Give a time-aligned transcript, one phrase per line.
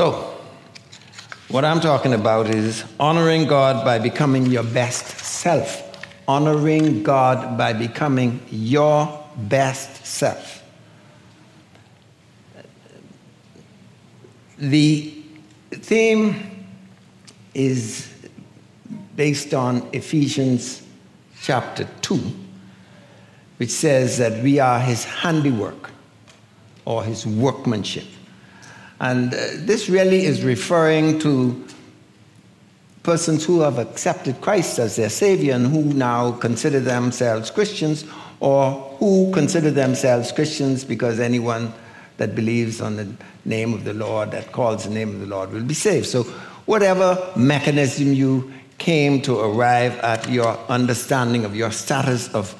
[0.00, 0.34] So,
[1.48, 6.06] what I'm talking about is honoring God by becoming your best self.
[6.26, 10.64] Honoring God by becoming your best self.
[14.56, 15.22] The
[15.70, 16.66] theme
[17.52, 18.10] is
[19.16, 20.82] based on Ephesians
[21.42, 22.18] chapter 2,
[23.58, 25.90] which says that we are his handiwork
[26.86, 28.06] or his workmanship.
[29.00, 31.66] And uh, this really is referring to
[33.02, 38.04] persons who have accepted Christ as their Savior and who now consider themselves Christians,
[38.40, 41.72] or who consider themselves Christians because anyone
[42.18, 43.10] that believes on the
[43.46, 46.06] name of the Lord, that calls the name of the Lord, will be saved.
[46.06, 46.24] So,
[46.66, 52.54] whatever mechanism you came to arrive at your understanding of your status of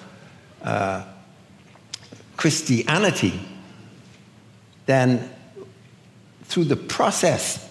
[0.62, 1.04] uh,
[2.38, 3.38] Christianity,
[4.86, 5.28] then
[6.50, 7.68] through the process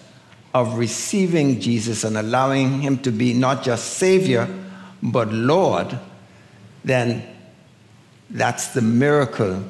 [0.54, 4.48] of receiving Jesus and allowing him to be not just Savior,
[5.02, 5.96] but Lord,
[6.82, 7.22] then
[8.30, 9.62] that's the miracle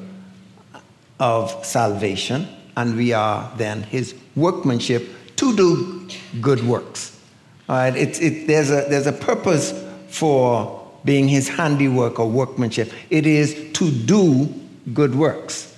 [1.19, 2.47] of salvation.
[2.75, 6.07] And we are then his workmanship to do
[6.39, 7.19] good works.
[7.67, 7.95] All right?
[7.95, 9.71] It, there's, a, there's a purpose
[10.07, 12.91] for being his handiwork or workmanship.
[13.09, 14.53] It is to do
[14.93, 15.77] good works.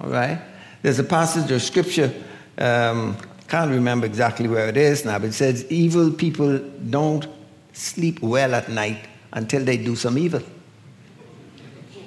[0.00, 0.40] All right?
[0.82, 2.12] There's a passage of scripture
[2.60, 3.16] um,
[3.48, 6.58] can't remember exactly where it is now, but it says evil people
[6.88, 7.26] don't
[7.72, 10.42] sleep well at night until they do some evil.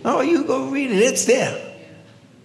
[0.05, 1.75] Oh, you go read it, it's there.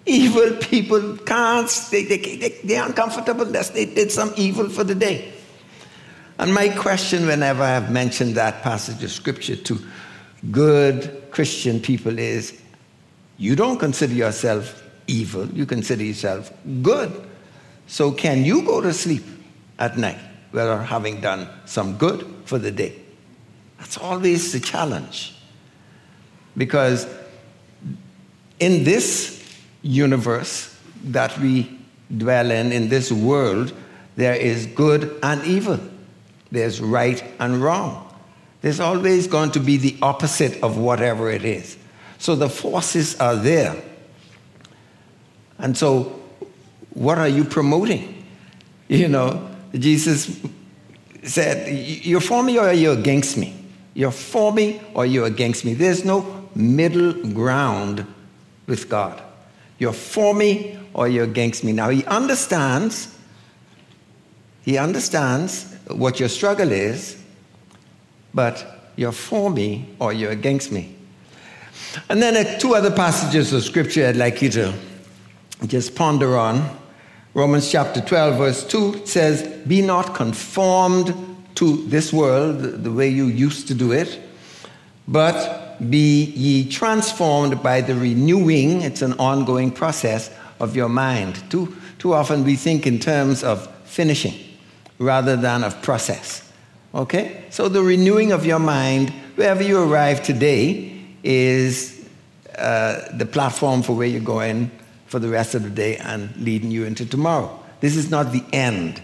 [0.06, 4.94] Evil people can't, they, they, they, they're uncomfortable unless they did some evil for the
[4.94, 5.32] day.
[6.38, 9.78] And my question, whenever I have mentioned that passage of scripture to
[10.50, 12.60] good Christian people, is
[13.36, 17.12] you don't consider yourself evil, you consider yourself good.
[17.88, 19.24] So, can you go to sleep
[19.78, 20.18] at night
[20.52, 22.94] without having done some good for the day?
[23.78, 25.34] That's always the challenge.
[26.56, 27.06] Because
[28.60, 29.42] in this
[29.82, 31.78] universe that we
[32.16, 33.72] dwell in, in this world,
[34.16, 35.80] there is good and evil,
[36.50, 38.04] there's right and wrong.
[38.60, 41.78] There's always going to be the opposite of whatever it is.
[42.18, 43.80] So the forces are there.
[45.58, 46.20] And so
[46.98, 48.24] what are you promoting?
[48.88, 50.40] You know, Jesus
[51.22, 53.54] said, You're for me or you're against me?
[53.94, 55.74] You're for me or you're against me.
[55.74, 58.04] There's no middle ground
[58.66, 59.22] with God.
[59.78, 61.72] You're for me or you're against me.
[61.72, 63.16] Now, He understands,
[64.62, 67.22] He understands what your struggle is,
[68.34, 70.96] but you're for me or you're against me.
[72.08, 74.74] And then two other passages of scripture I'd like you to
[75.68, 76.76] just ponder on.
[77.38, 81.14] Romans chapter 12, verse 2 says, Be not conformed
[81.54, 84.20] to this world, the way you used to do it,
[85.06, 91.48] but be ye transformed by the renewing, it's an ongoing process of your mind.
[91.48, 94.34] Too, too often we think in terms of finishing
[94.98, 96.42] rather than of process.
[96.92, 97.44] Okay?
[97.50, 102.04] So the renewing of your mind, wherever you arrive today, is
[102.56, 104.72] uh, the platform for where you're going
[105.08, 107.58] for the rest of the day and leading you into tomorrow.
[107.80, 109.00] This is not the end.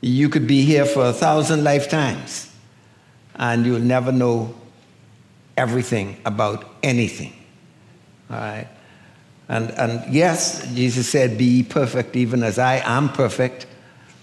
[0.00, 2.52] You could be here for a thousand lifetimes
[3.34, 4.54] and you'll never know
[5.56, 7.32] everything about anything.
[8.30, 8.68] All right?
[9.48, 13.66] And, and yes, Jesus said, Be perfect even as I am perfect.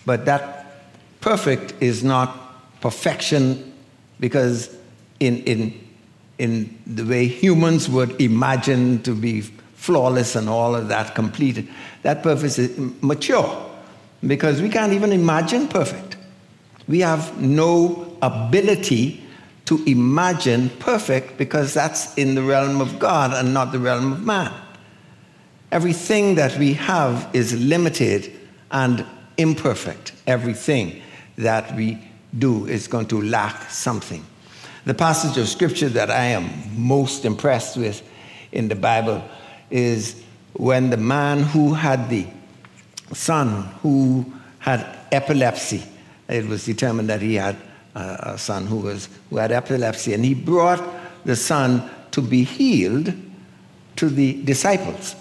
[0.05, 0.65] But that
[1.19, 3.73] perfect is not perfection
[4.19, 4.75] because,
[5.19, 5.87] in, in,
[6.37, 9.43] in the way humans would imagine to be
[9.85, 11.67] flawless and all of that completed.
[12.01, 13.71] That perfect is mature
[14.25, 16.17] because we can't even imagine perfect.
[16.87, 19.23] We have no ability
[19.65, 24.23] to imagine perfect because that's in the realm of God and not the realm of
[24.23, 24.53] man.
[25.71, 28.31] Everything that we have is limited
[28.71, 29.05] and
[29.37, 30.13] imperfect.
[30.25, 31.01] Everything
[31.37, 31.99] that we
[32.37, 34.25] do is going to lack something.
[34.85, 38.03] The passage of scripture that I am most impressed with
[38.51, 39.23] in the Bible
[39.69, 40.23] is
[40.53, 42.27] when the man who had the
[43.13, 45.83] son who had epilepsy,
[46.27, 47.55] it was determined that he had
[47.95, 50.83] a son who, was, who had epilepsy, and he brought
[51.23, 53.13] the son to be healed
[53.95, 55.15] to the disciples.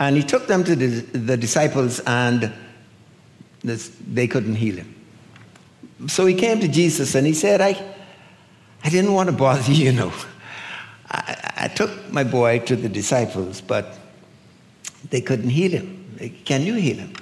[0.00, 2.52] And he took them to the, the disciples, and
[3.62, 4.94] this, they couldn't heal him.
[6.08, 7.80] So he came to Jesus and he said, I,
[8.82, 10.12] I didn't want to bother you, you know.
[11.12, 13.98] I, I took my boy to the disciples, but
[15.10, 16.34] they couldn't heal him.
[16.44, 17.12] Can you heal him?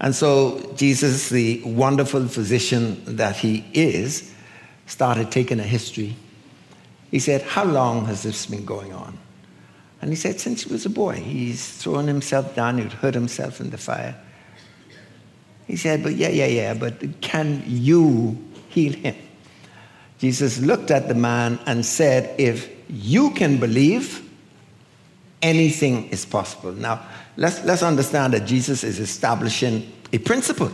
[0.00, 4.32] And so Jesus, the wonderful physician that he is,
[4.86, 6.14] started taking a history.
[7.10, 9.18] He said, How long has this been going on?
[10.00, 13.60] And he said, Since he was a boy, he's thrown himself down, he'd hurt himself
[13.60, 14.14] in the fire.
[15.66, 18.38] He said, But yeah, yeah, yeah, but can you
[18.68, 19.16] heal him?
[20.18, 24.28] Jesus looked at the man and said, If you can believe,
[25.42, 26.72] anything is possible.
[26.72, 27.06] Now,
[27.36, 30.72] let's, let's understand that Jesus is establishing a principle.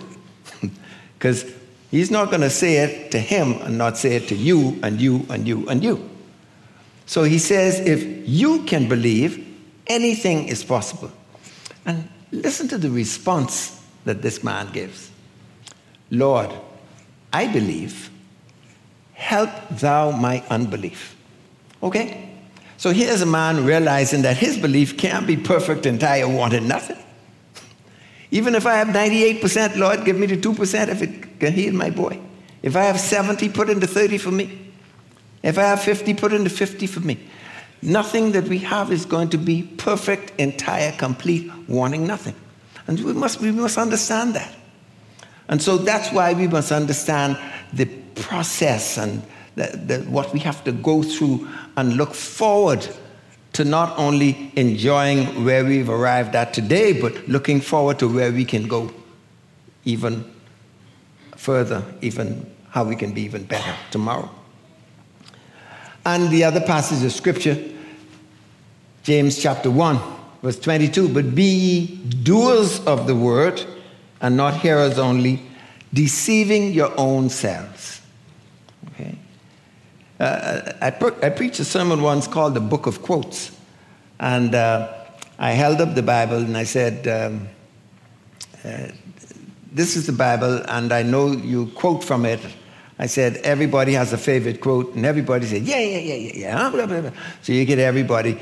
[1.19, 1.50] Because
[1.91, 5.00] he's not going to say it to him and not say it to you and
[5.00, 6.11] you and you and you.
[7.06, 9.46] So he says, if you can believe,
[9.87, 11.11] anything is possible.
[11.87, 15.11] And listen to the response that this man gives
[16.11, 16.50] Lord,
[17.32, 18.11] I believe,
[19.24, 21.16] help thou my unbelief.
[21.82, 22.30] Okay?
[22.76, 26.98] So here's a man realizing that his belief can't be perfect, entire, wanting nothing.
[28.30, 31.88] Even if I have 98%, Lord, give me the 2% if it can heal my
[31.88, 32.20] boy.
[32.62, 34.72] If I have 70, put in the 30 for me.
[35.42, 37.18] If I have 50, put in the 50 for me.
[37.80, 42.34] Nothing that we have is going to be perfect, entire, complete, wanting nothing.
[42.86, 44.54] And we must, we must understand that.
[45.48, 47.38] And so that's why we must understand
[47.72, 49.22] the process and
[49.56, 52.87] the, the, what we have to go through and look forward
[53.55, 58.44] to not only enjoying where we've arrived at today, but looking forward to where we
[58.44, 58.93] can go
[59.84, 60.28] even
[61.37, 64.28] further, even how we can be even better tomorrow.
[66.05, 67.56] And the other passage of scripture,
[69.05, 70.00] James chapter 1,
[70.43, 73.62] verse 22 But be ye doers of the word,
[74.20, 75.40] and not hearers only,
[75.93, 77.94] deceiving your own selves.
[80.20, 83.50] Uh, I, pre- I, preached a sermon once called the Book of Quotes.
[84.20, 84.93] And uh,
[85.38, 87.49] I held up the Bible and I said, um,
[88.64, 88.93] uh,
[89.72, 92.40] This is the Bible, and I know you quote from it.
[92.99, 97.10] I said, Everybody has a favorite quote, and everybody said, Yeah, yeah, yeah, yeah, yeah.
[97.43, 98.38] So you get everybody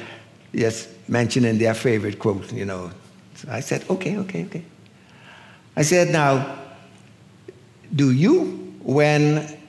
[0.54, 2.90] just mentioning their favorite quote, you know.
[3.36, 4.64] So I said, Okay, okay, okay.
[5.74, 6.58] I said, Now,
[7.94, 9.61] do you, when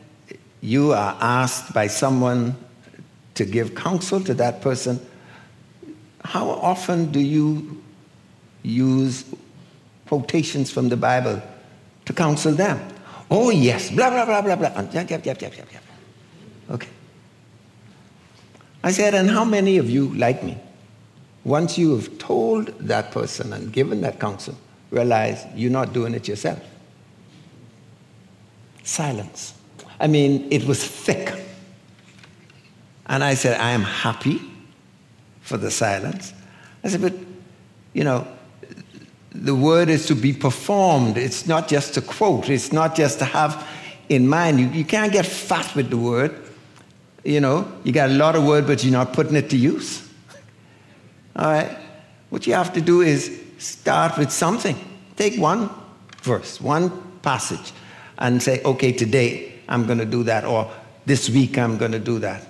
[0.63, 2.56] you are asked by someone
[3.36, 4.98] to give counsel to that person,
[6.24, 7.83] how often do you
[8.63, 9.25] use
[10.07, 11.44] quotations from the Bible
[12.06, 12.80] to counsel them?
[13.30, 14.81] Oh, yes, blah, blah, blah, blah, blah.
[14.89, 15.83] Yep, yep, yep, yep, yep.
[16.69, 16.88] Okay.
[18.86, 20.57] I said, and how many of you, like me,
[21.44, 24.56] once you have told that person and given that counsel,
[24.92, 26.62] realize you're not doing it yourself?
[28.83, 29.56] Silence.
[30.04, 31.34] I mean, it was thick.
[33.06, 34.42] And I said, I am happy
[35.42, 36.34] for the silence.
[36.84, 37.14] I said, but,
[37.94, 38.28] you know,
[39.32, 41.18] the word is to be performed.
[41.18, 43.66] It's not just to quote, it's not just to have
[44.10, 44.60] in mind.
[44.60, 46.38] You, you can't get fat with the word.
[47.24, 50.06] You know, you got a lot of word, but you're not putting it to use.
[51.38, 51.78] All right?
[52.30, 54.76] What you have to do is start with something.
[55.16, 55.70] Take one
[56.22, 56.92] verse, one
[57.22, 57.72] passage,
[58.18, 60.72] and say, okay, today I'm going to do that, or
[61.05, 62.48] this week I'm going to do that.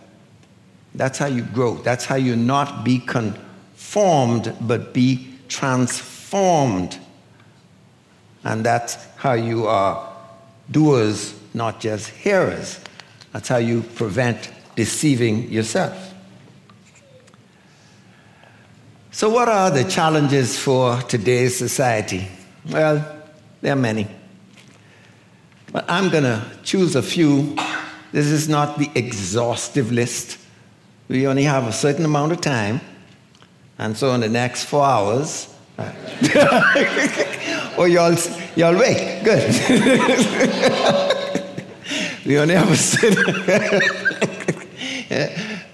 [0.96, 1.76] That's how you grow.
[1.76, 6.98] That's how you not be conformed, but be transformed.
[8.44, 10.12] And that's how you are
[10.70, 12.80] doers, not just hearers.
[13.32, 16.14] That's how you prevent deceiving yourself.
[19.12, 22.28] So, what are the challenges for today's society?
[22.70, 23.24] Well,
[23.62, 24.08] there are many.
[25.74, 27.58] But I'm going to choose a few.
[28.12, 30.38] This is not the exhaustive list.
[31.10, 32.80] We only have a certain amount of time.
[33.80, 35.52] And so in the next four hours,
[37.76, 38.16] oh, y'all,
[38.56, 39.24] y'all wait.
[39.24, 39.50] Good.
[42.24, 43.82] we only have a certain.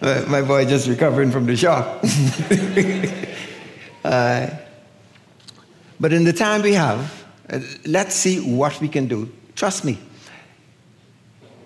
[0.31, 1.99] my boy just recovering from the shock.
[4.05, 4.47] uh,
[5.99, 9.29] but in the time we have, uh, let's see what we can do
[9.59, 9.97] Trust me.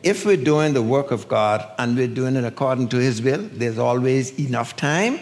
[0.01, 3.47] If we're doing the work of God and we're doing it according to His will,
[3.53, 5.19] there's always enough time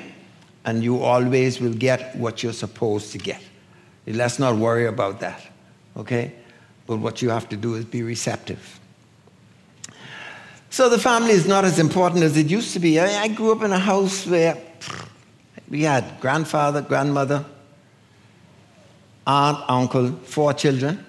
[0.64, 3.42] and you always will get what you're supposed to get.
[4.08, 5.46] Let's not worry about that,
[5.98, 6.32] okay?
[6.88, 8.80] But what you have to do is be receptive.
[10.70, 13.02] So the family is not as important as it used to be.
[13.02, 14.58] I, I grew up in a house where
[15.68, 17.44] we had grandfather, grandmother,
[19.28, 21.06] aunt, uncle, four children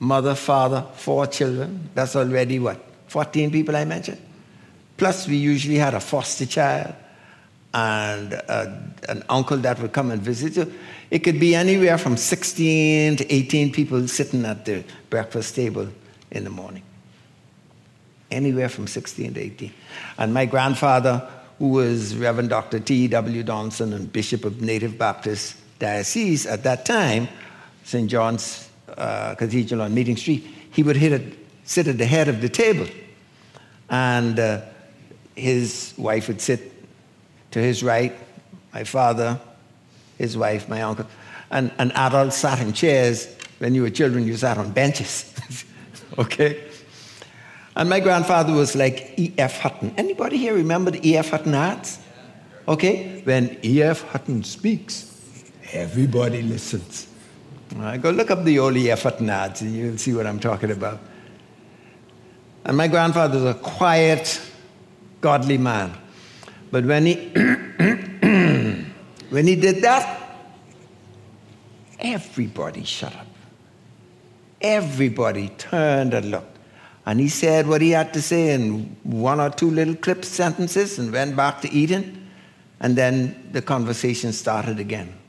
[0.00, 1.90] mother, father, four children.
[1.94, 2.84] That's already what?
[3.06, 4.20] 14 people I mentioned.
[4.96, 6.94] Plus, we usually had a foster child
[7.72, 8.66] and uh,
[9.08, 10.72] an uncle that would come and visit you.
[11.10, 15.88] It could be anywhere from 16 to 18 people sitting at the breakfast table
[16.30, 16.82] in the morning.
[18.30, 19.72] Anywhere from 16 to 18.
[20.18, 21.28] And my grandfather,
[21.58, 22.80] who was Reverend Dr.
[22.80, 23.42] T.W.
[23.44, 27.28] Donson and Bishop of Native Baptist Diocese at that time,
[27.84, 28.08] St.
[28.08, 32.48] John's uh, Cathedral on Meeting Street, he would it, sit at the head of the
[32.48, 32.86] table.
[33.88, 34.62] And uh,
[35.34, 36.72] his wife would sit
[37.50, 38.16] to his right,
[38.72, 39.40] my father,
[40.18, 41.06] his wife, my uncle.
[41.50, 43.36] And, and adults sat in chairs.
[43.58, 45.34] When you were children, you sat on benches.
[46.18, 46.64] okay?
[47.76, 49.58] And my grandfather was like E.F.
[49.58, 49.94] Hutton.
[49.96, 51.30] Anybody here remember the E.F.
[51.30, 51.98] Hutton ads?
[52.68, 53.22] Okay?
[53.24, 54.02] When E.F.
[54.10, 57.09] Hutton speaks, everybody listens.
[57.76, 59.04] Right, go look up the old E.F.
[59.04, 60.98] Hutton ads and you'll see what I'm talking about.
[62.64, 64.40] And my grandfather was a quiet,
[65.20, 65.92] godly man.
[66.72, 67.14] But when he,
[69.30, 70.36] when he did that,
[72.00, 73.26] everybody shut up.
[74.60, 76.58] Everybody turned and looked.
[77.06, 80.98] And he said what he had to say in one or two little clip sentences
[80.98, 82.28] and went back to eating.
[82.80, 85.19] And then the conversation started again.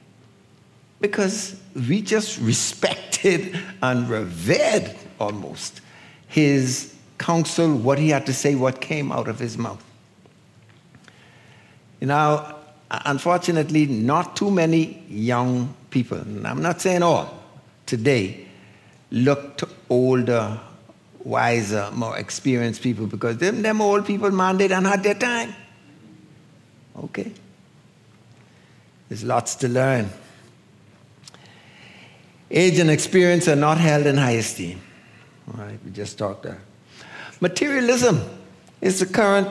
[1.02, 5.82] Because we just respected and revered almost
[6.28, 9.84] his counsel, what he had to say, what came out of his mouth.
[12.00, 12.56] You know,
[12.90, 17.44] unfortunately, not too many young people, and I'm not saying all,
[17.86, 18.48] today
[19.12, 20.60] look to older,
[21.24, 25.54] wiser, more experienced people because them, them old people, man, they have their time.
[26.98, 27.32] Okay?
[29.10, 30.10] There's lots to learn.
[32.54, 34.82] Age and experience are not held in high esteem.
[35.48, 36.58] All right, we just talked that.
[37.40, 38.22] Materialism
[38.82, 39.48] is the current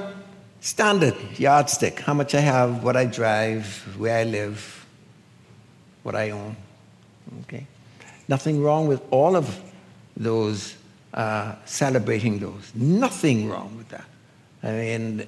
[0.60, 3.66] standard yardstick how much I have, what I drive,
[3.98, 4.86] where I live,
[6.02, 6.56] what I own.
[7.42, 7.66] Okay?
[8.28, 9.58] Nothing wrong with all of
[10.14, 10.74] those,
[11.14, 12.70] uh, celebrating those.
[12.74, 14.04] Nothing wrong with that.
[14.62, 15.24] I mean,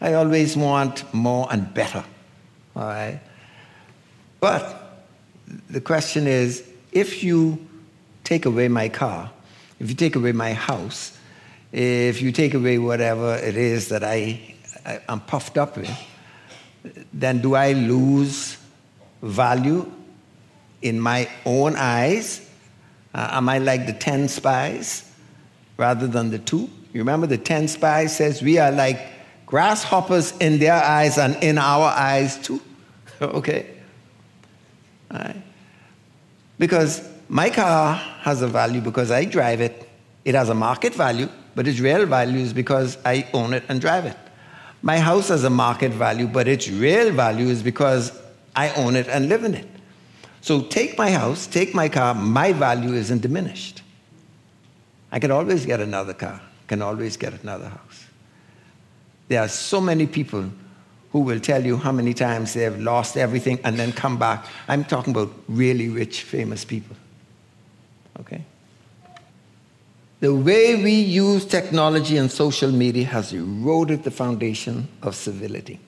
[0.00, 2.04] I always want more and better.
[2.74, 3.20] All right?
[4.40, 5.04] But
[5.70, 7.58] the question is if you
[8.22, 9.30] take away my car,
[9.80, 11.18] if you take away my house,
[11.72, 15.90] if you take away whatever it is that I I, am puffed up with,
[17.12, 18.56] then do I lose
[19.22, 19.90] value
[20.82, 22.48] in my own eyes?
[23.14, 25.10] Uh, am I like the 10 spies
[25.76, 26.68] rather than the two?
[26.92, 29.00] You remember the 10 spies says we are like
[29.46, 32.60] grasshoppers in their eyes and in our eyes too.
[33.22, 33.70] okay?
[36.58, 39.88] Because my car has a value because I drive it.
[40.24, 43.80] It has a market value, but its real value is because I own it and
[43.80, 44.16] drive it.
[44.82, 48.12] My house has a market value, but its real value is because
[48.54, 49.68] I own it and live in it.
[50.40, 53.82] So take my house, take my car, my value isn't diminished.
[55.10, 58.04] I can always get another car, can always get another house.
[59.28, 60.50] There are so many people
[61.14, 64.46] who will tell you how many times they have lost everything and then come back.
[64.66, 66.96] I'm talking about really rich, famous people.
[68.18, 68.44] Okay?
[70.18, 75.78] The way we use technology and social media has eroded the foundation of civility.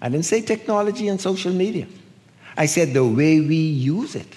[0.00, 1.88] I didn't say technology and social media.
[2.56, 4.32] I said the way we use it.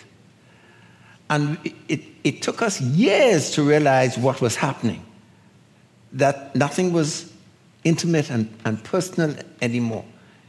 [1.29, 5.05] And it, it, took us years to realize what was happening,
[6.13, 7.32] that nothing was
[7.83, 10.05] intimate and, and personal anymore.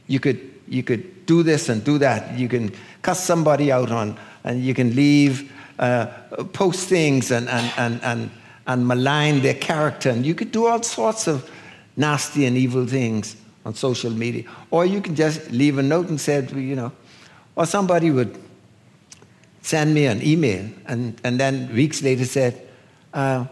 [0.07, 2.39] You could, you could do this and do that.
[2.39, 2.73] You can
[3.03, 6.07] cuss somebody out on, and you can leave uh,
[6.53, 8.31] post things and, and, and, and,
[8.67, 10.11] and malign their character.
[10.11, 11.51] And you could do all sorts of
[11.97, 14.45] nasty and evil things on social media.
[14.71, 16.93] Or you can just leave a note and say, you know,
[17.57, 18.39] or somebody would
[19.63, 22.69] send me an email and, and then weeks later said,
[23.15, 23.47] uh,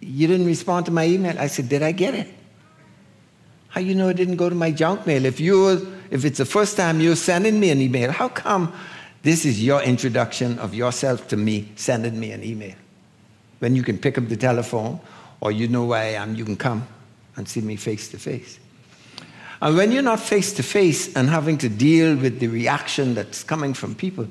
[0.00, 1.38] you didn't respond to my email.
[1.38, 2.28] I said, did I get it?
[3.68, 5.24] How you know it didn't go to my junk mail?
[5.24, 8.72] If you if it's the first time you're sending me an email, how come
[9.22, 12.74] this is your introduction of yourself to me, sending me an email.
[13.58, 14.98] When you can pick up the telephone
[15.40, 16.88] or you know where I am, you can come
[17.36, 18.58] and see me face to face.
[19.62, 23.44] And when you're not face to face and having to deal with the reaction that's
[23.44, 24.26] coming from people,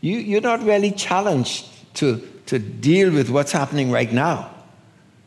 [0.00, 1.66] you, you're not really challenged
[1.96, 4.50] to, to deal with what's happening right now.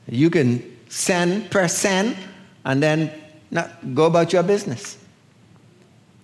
[0.07, 2.15] You can send, press send,
[2.63, 3.12] and then
[3.51, 4.97] not, go about your business.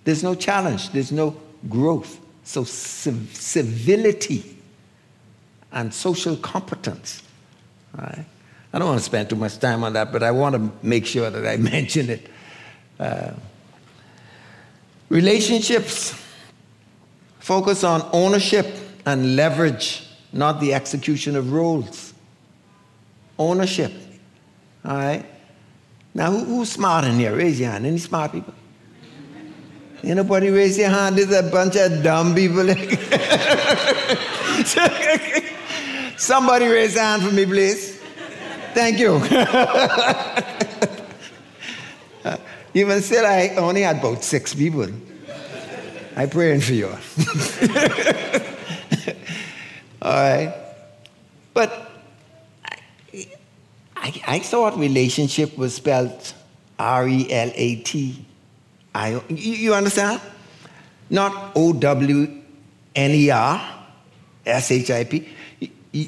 [0.04, 1.36] There's no challenge, there's no
[1.68, 2.18] growth.
[2.44, 4.56] So, civ- civility
[5.70, 7.22] and social competence.
[7.96, 8.24] Right?
[8.72, 11.06] I don't want to spend too much time on that, but I want to make
[11.06, 12.28] sure that I mention it.
[12.98, 13.32] Uh,
[15.08, 16.14] relationships
[17.38, 18.66] focus on ownership
[19.04, 22.11] and leverage, not the execution of roles.
[23.38, 23.92] Ownership.
[24.84, 25.24] All right?
[26.14, 27.34] Now, who, who's smart in here?
[27.34, 27.86] Raise your hand.
[27.86, 28.52] Any smart people?
[30.04, 31.16] Anybody raise your hand?
[31.16, 32.64] There's a bunch of dumb people.
[36.16, 38.00] Somebody raise your hand for me, please.
[38.74, 39.16] Thank you.
[42.74, 44.88] even still, I only had about six people.
[46.16, 46.88] I'm praying for you.
[50.02, 50.52] All right.
[51.54, 51.91] But I,
[54.02, 56.34] I, I thought relationship was spelled
[56.78, 58.24] R E L A T
[58.94, 59.22] I.
[59.28, 60.20] You understand?
[61.08, 62.42] Not O W
[62.96, 63.86] N E R
[64.44, 65.28] S H I P.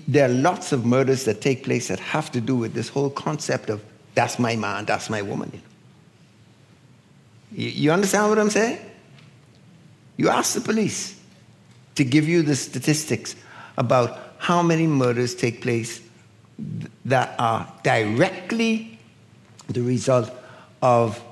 [0.09, 3.11] There are lots of murders that take place that have to do with this whole
[3.11, 3.85] concept of
[4.15, 5.63] that's my man, that's my woman.
[7.53, 8.79] You understand what I'm saying?
[10.17, 11.21] You ask the police
[11.95, 13.37] to give you the statistics
[13.77, 16.01] about how many murders take place
[17.05, 18.99] that are directly
[19.69, 20.31] the result
[20.83, 21.23] of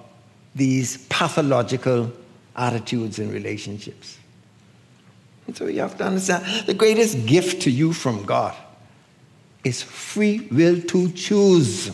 [0.54, 2.12] these pathological
[2.56, 4.18] attitudes and relationships.
[5.46, 8.54] And so you have to understand the greatest gift to you from God
[9.64, 11.90] is free will to choose.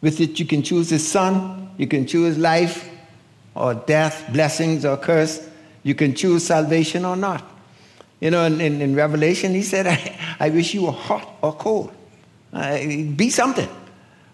[0.00, 2.90] With it, you can choose His Son, you can choose life
[3.54, 5.48] or death, blessings or curse.
[5.82, 7.44] You can choose salvation or not.
[8.20, 11.54] You know, in, in, in Revelation, He said, I, I, wish you were hot or
[11.54, 11.92] cold.
[12.52, 12.78] Uh,
[13.16, 13.68] be something,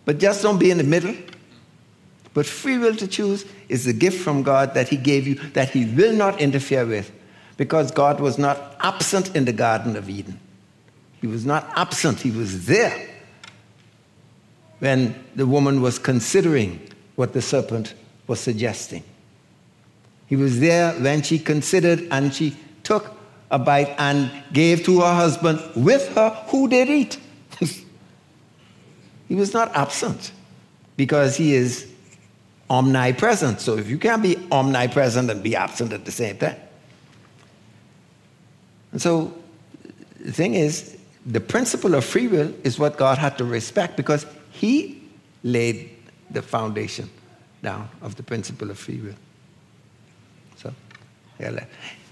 [0.05, 1.15] but just don't be in the middle.
[2.35, 5.71] But free will to choose is the gift from God that He gave you that
[5.71, 7.11] He will not interfere with
[7.57, 10.41] because God was not absent in the Garden of Eden.
[11.21, 13.09] He was not absent, He was there
[14.79, 16.81] when the woman was considering
[17.15, 17.95] what the serpent
[18.27, 19.05] was suggesting.
[20.27, 23.15] He was there when she considered and she took
[23.51, 27.19] a bite and gave to her husband with her who did eat.
[29.33, 30.31] He was not absent
[30.95, 31.91] because he is
[32.69, 33.63] omnipresent.
[33.63, 36.57] So if you can't be omnipresent and be absent at the same time.
[38.91, 39.33] And so
[40.21, 44.27] the thing is, the principle of free will is what God had to respect because
[44.51, 45.03] He
[45.43, 45.89] laid
[46.31, 47.09] the foundation
[47.63, 49.15] down of the principle of free will.
[50.57, 50.75] So,
[51.41, 51.65] yeah,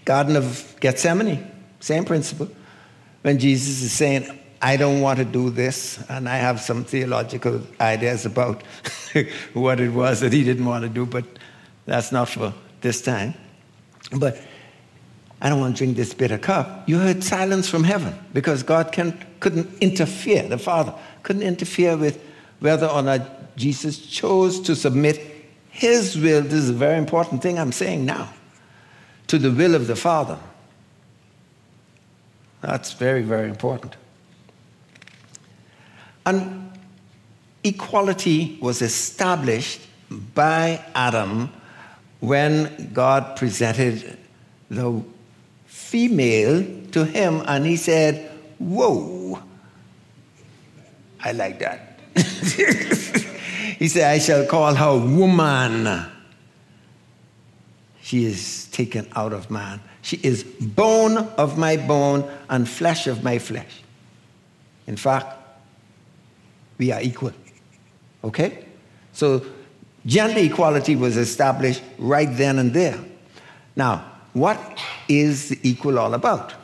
[0.06, 1.46] Garden of Gethsemane,
[1.80, 2.48] same principle.
[3.20, 7.62] When Jesus is saying, I don't want to do this, and I have some theological
[7.80, 8.62] ideas about
[9.54, 11.24] what it was that he didn't want to do, but
[11.86, 13.34] that's not for this time.
[14.12, 14.38] But
[15.40, 16.86] I don't want to drink this bitter cup.
[16.86, 22.22] You heard silence from heaven because God can, couldn't interfere, the Father couldn't interfere with
[22.60, 25.20] whether or not Jesus chose to submit
[25.70, 26.42] his will.
[26.42, 28.32] This is a very important thing I'm saying now
[29.28, 30.38] to the will of the Father.
[32.60, 33.96] That's very, very important.
[36.26, 36.70] And
[37.64, 39.80] equality was established
[40.34, 41.52] by Adam
[42.20, 44.18] when God presented
[44.70, 45.02] the
[45.66, 49.42] female to him and he said, Whoa,
[51.22, 51.98] I like that.
[53.78, 56.06] he said, I shall call her woman.
[58.02, 59.80] She is taken out of man.
[60.02, 63.82] She is bone of my bone and flesh of my flesh.
[64.86, 65.39] In fact,
[66.80, 67.32] we are equal.
[68.24, 68.64] Okay?
[69.12, 69.44] So
[70.06, 72.98] gender equality was established right then and there.
[73.76, 74.58] Now, what
[75.06, 76.54] is the equal all about?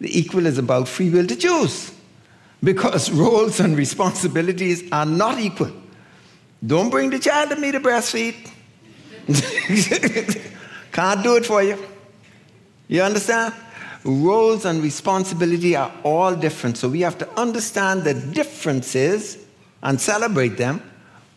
[0.00, 1.92] The equal is about free will to choose
[2.62, 5.72] because roles and responsibilities are not equal.
[6.64, 8.48] Don't bring the child to me to breastfeed.
[10.92, 11.78] Can't do it for you.
[12.86, 13.54] You understand?
[14.04, 16.76] Roles and responsibility are all different.
[16.76, 19.38] So we have to understand the differences
[19.82, 20.82] and celebrate them,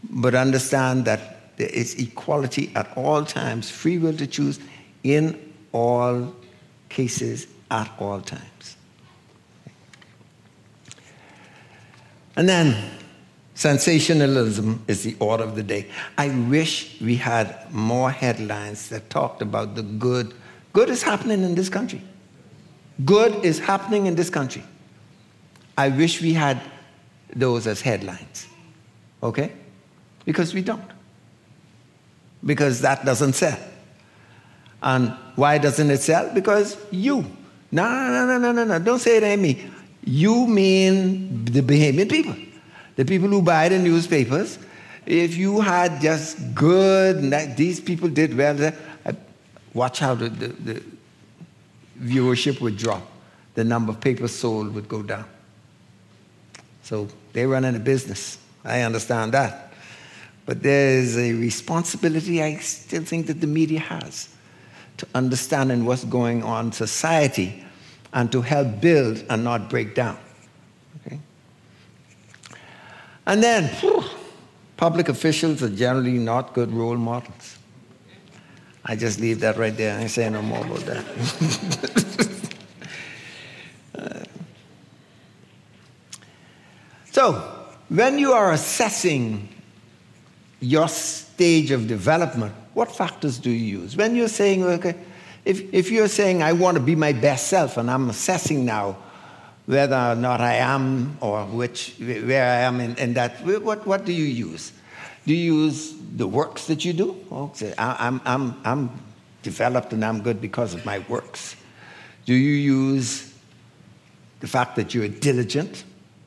[0.03, 4.59] but understand that there is equality at all times, free will to choose
[5.03, 6.35] in all
[6.89, 8.77] cases at all times.
[12.35, 12.75] And then
[13.53, 15.87] sensationalism is the order of the day.
[16.17, 20.33] I wish we had more headlines that talked about the good.
[20.73, 22.01] Good is happening in this country.
[23.03, 24.63] Good is happening in this country.
[25.77, 26.61] I wish we had
[27.35, 28.47] those as headlines.
[29.21, 29.51] Okay?
[30.23, 30.89] Because we don't.
[32.43, 33.57] Because that doesn't sell.
[34.81, 36.33] And why doesn't it sell?
[36.33, 37.25] Because you.
[37.71, 38.79] No, no, no, no, no, no.
[38.79, 39.69] Don't say it ain't me.
[40.03, 42.35] You mean the Bahamian people.
[42.95, 44.59] The people who buy the newspapers,
[45.05, 48.73] if you had just good, these people did well,
[49.05, 49.11] uh,
[49.73, 50.83] watch how the, the, the
[51.99, 53.01] viewership would drop.
[53.55, 55.25] The number of papers sold would go down.
[56.83, 58.37] So they run in a business.
[58.63, 59.73] I understand that.
[60.45, 64.29] But there's a responsibility I still think that the media has
[64.97, 67.65] to understanding what's going on in society
[68.13, 70.17] and to help build and not break down.
[71.05, 71.19] Okay?
[73.25, 74.03] And then, whew,
[74.77, 77.57] public officials are generally not good role models.
[78.85, 79.99] I just leave that right there.
[79.99, 81.03] I say no more about that.
[87.11, 87.33] so,
[87.89, 89.49] when you are assessing
[90.59, 93.97] your stage of development, what factors do you use?
[93.97, 94.95] When you're saying, okay,
[95.45, 98.97] if, if you're saying, I want to be my best self, and I'm assessing now
[99.65, 104.05] whether or not I am or which, where I am in, in that, what, what
[104.05, 104.71] do you use?
[105.25, 107.17] Do you use the works that you do?
[107.31, 108.99] Oh, I'm, I'm, I'm
[109.41, 111.55] developed and I'm good because of my works.
[112.25, 113.33] Do you use
[114.39, 115.83] the fact that you're diligent?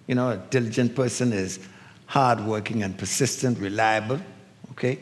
[0.07, 1.61] You know, a diligent person is
[2.07, 4.21] hardworking and persistent, reliable.
[4.73, 4.99] Okay?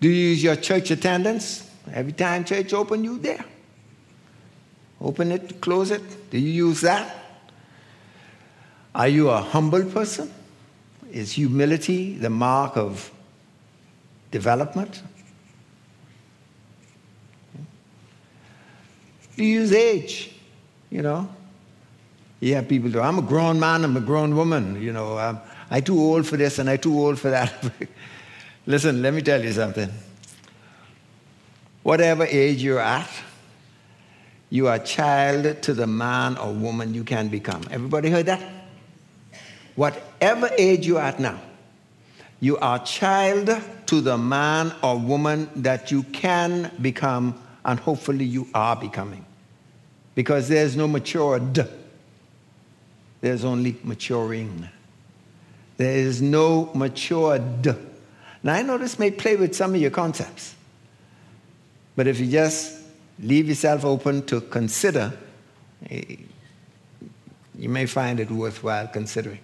[0.00, 1.70] Do you use your church attendance?
[1.92, 3.44] Every time church open, you there.
[5.00, 6.30] Open it, close it.
[6.30, 7.18] Do you use that?
[8.94, 10.32] Are you a humble person?
[11.12, 13.10] Is humility the mark of
[14.30, 15.02] development?
[19.36, 20.34] Do you use age?
[20.88, 21.28] You know?
[22.40, 25.38] Yeah, people do, I'm a grown man, I'm a grown woman, you know, I'm,
[25.70, 27.52] I'm too old for this and I'm too old for that.
[28.66, 29.90] Listen, let me tell you something.
[31.82, 33.08] Whatever age you're at,
[34.48, 37.62] you are a child to the man or woman you can become.
[37.70, 38.61] Everybody heard that?
[39.76, 41.40] Whatever age you're at now,
[42.40, 43.50] you are child
[43.86, 49.24] to the man or woman that you can become, and hopefully you are becoming.
[50.14, 51.68] Because there's no matured,
[53.20, 54.68] there's only maturing.
[55.76, 57.64] There is no matured.
[58.42, 60.54] Now, I know this may play with some of your concepts.
[61.94, 62.80] But if you just
[63.20, 65.12] leave yourself open to consider,
[65.88, 66.16] eh,
[67.56, 69.38] you may find it worthwhile considering.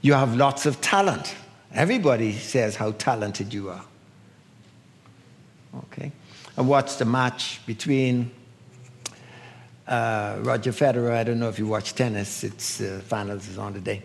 [0.00, 1.34] You have lots of talent.
[1.72, 3.84] Everybody says how talented you are.
[5.76, 6.12] Okay?
[6.56, 8.30] I watched the match between
[9.86, 11.12] uh, Roger Federer.
[11.12, 12.44] I don't know if you watch tennis.
[12.44, 14.02] Its uh, finals is on today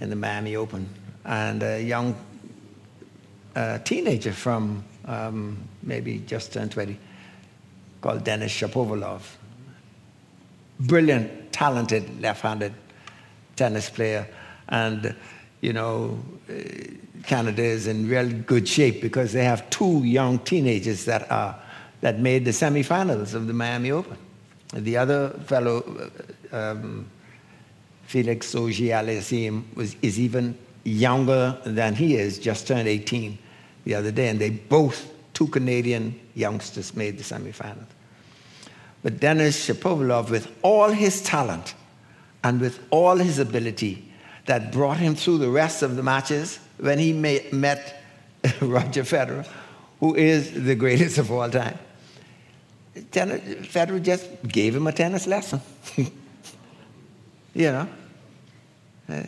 [0.00, 0.88] in the Miami Open,
[1.24, 2.16] and a young
[3.54, 6.98] uh, teenager from um, maybe just turned 20,
[8.00, 9.22] called Denis Shapovalov.
[10.80, 12.72] Brilliant, talented left-handed
[13.56, 14.26] tennis player.
[14.70, 15.14] And,
[15.60, 16.18] you know,
[17.24, 21.60] Canada is in real good shape because they have two young teenagers that, are,
[22.00, 24.16] that made the semifinals of the Miami Open.
[24.72, 26.10] The other fellow,
[26.52, 27.06] um,
[28.06, 33.38] Felix Auger-Aliassime, was is even younger than he is, just turned 18
[33.84, 37.86] the other day, and they both, two Canadian youngsters, made the semifinals.
[39.02, 41.74] But Denis Shapovalov, with all his talent
[42.44, 44.09] and with all his ability,
[44.50, 48.02] that brought him through the rest of the matches when he met
[48.60, 49.46] Roger Federer,
[50.00, 51.78] who is the greatest of all time.
[52.96, 55.60] Federer just gave him a tennis lesson.
[55.96, 56.10] you
[57.54, 57.88] know?
[59.08, 59.22] Uh,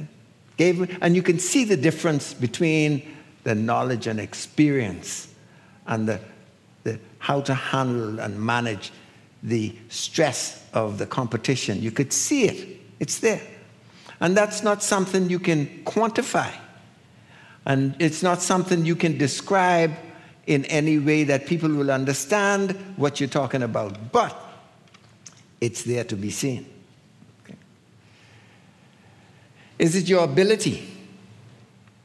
[0.56, 5.32] gave him, and you can see the difference between the knowledge and experience
[5.86, 6.18] and the,
[6.82, 8.90] the, how to handle and manage
[9.44, 11.80] the stress of the competition.
[11.80, 13.51] You could see it, it's there.
[14.22, 16.50] And that's not something you can quantify.
[17.66, 19.90] And it's not something you can describe
[20.46, 24.12] in any way that people will understand what you're talking about.
[24.12, 24.34] But
[25.60, 26.64] it's there to be seen.
[27.44, 27.56] Okay.
[29.78, 30.88] Is it your ability?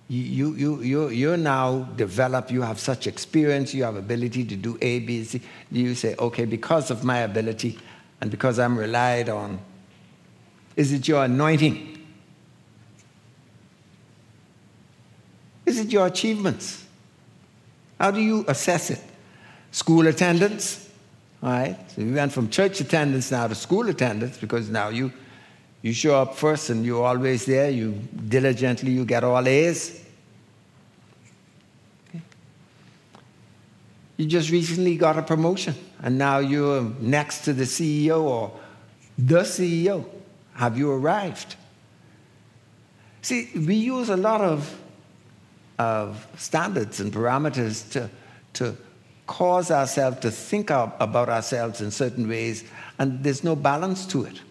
[0.09, 4.77] you, you, you, you're now developed, you have such experience, you have ability to do
[4.81, 5.41] A, B, C.
[5.69, 7.77] You say, okay, because of my ability
[8.21, 9.59] and because I'm relied on,
[10.77, 11.96] is it your anointing?
[15.67, 16.85] Is it your achievements?
[17.99, 19.01] How do you assess it?
[19.71, 20.89] School attendance,
[21.43, 21.77] all right?
[21.91, 25.11] So you went from church attendance now to school attendance because now you
[25.81, 27.69] you show up first and you're always there.
[27.69, 27.91] You
[28.27, 30.03] diligently, you get all A's.
[34.15, 38.57] You just recently got a promotion and now you're next to the CEO or
[39.17, 40.05] the CEO.
[40.53, 41.57] Have you arrived?
[43.21, 44.73] See, we use a lot of
[45.79, 48.09] of standards and parameters to,
[48.53, 48.75] to
[49.27, 52.63] cause ourselves to think about ourselves in certain ways,
[52.97, 54.41] and there's no balance to it.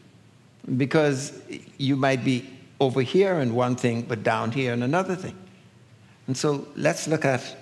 [0.76, 1.32] Because
[1.78, 2.48] you might be
[2.80, 5.36] over here in one thing, but down here in another thing.
[6.26, 7.56] And so let's look at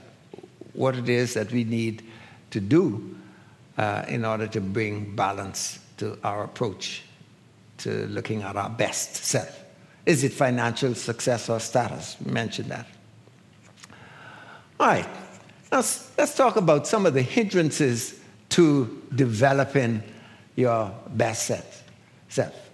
[0.73, 2.03] what it is that we need
[2.51, 3.17] to do
[3.77, 7.03] uh, in order to bring balance to our approach
[7.79, 9.65] to looking at our best self.
[10.07, 12.17] Is it financial success or status?
[12.25, 12.87] We mentioned that.
[14.81, 15.07] All right,
[15.71, 15.79] now
[16.19, 20.03] let's talk about some of the hindrances to developing
[20.57, 21.51] your best
[22.29, 22.71] self.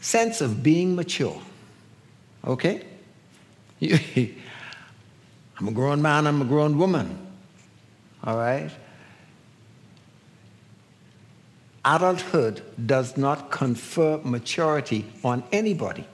[0.00, 1.40] Sense of being mature.
[2.46, 2.84] Okay?
[3.82, 7.26] I'm a grown man, I'm a grown woman.
[8.24, 8.70] All right?
[11.84, 16.06] Adulthood does not confer maturity on anybody.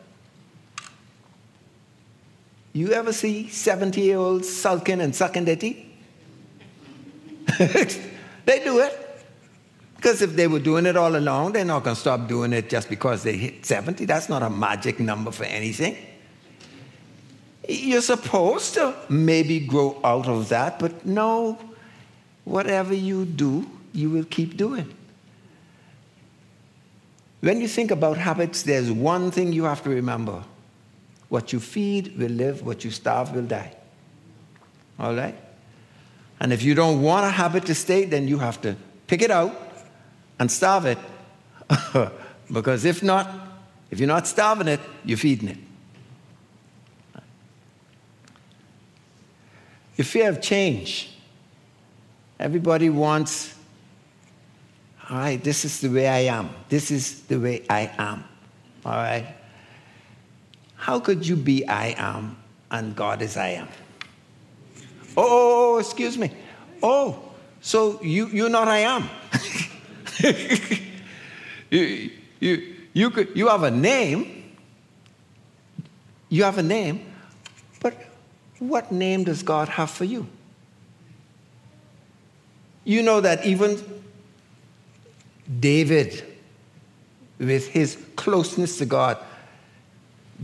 [2.76, 5.82] You ever see 70 year olds sulking and sucking their teeth?
[8.44, 9.24] they do it.
[9.96, 12.68] Because if they were doing it all along, they're not going to stop doing it
[12.68, 14.04] just because they hit 70.
[14.04, 15.96] That's not a magic number for anything.
[17.66, 21.58] You're supposed to maybe grow out of that, but no,
[22.44, 24.94] whatever you do, you will keep doing.
[27.40, 30.44] When you think about habits, there's one thing you have to remember
[31.28, 33.74] what you feed will live, what you starve will die.
[34.98, 35.36] All right?
[36.40, 39.30] And if you don't want a habit to stay, then you have to pick it
[39.30, 39.54] out
[40.38, 40.98] and starve it.
[42.52, 43.30] because if not,
[43.90, 45.58] if you're not starving it, you're feeding it.
[49.96, 51.10] Your fear of change.
[52.38, 53.54] Everybody wants,
[55.08, 56.50] all right, this is the way I am.
[56.68, 58.24] This is the way I am.
[58.84, 59.34] All right?
[60.86, 62.36] How could you be I am
[62.70, 63.66] and God is I am?
[65.16, 66.30] Oh, oh, oh, oh excuse me.
[66.80, 67.20] Oh,
[67.60, 69.10] so you, you're not I am.
[71.72, 74.54] you, you, you, could, you have a name.
[76.28, 77.04] You have a name,
[77.80, 77.96] but
[78.60, 80.24] what name does God have for you?
[82.84, 83.82] You know that even
[85.58, 86.22] David,
[87.40, 89.18] with his closeness to God,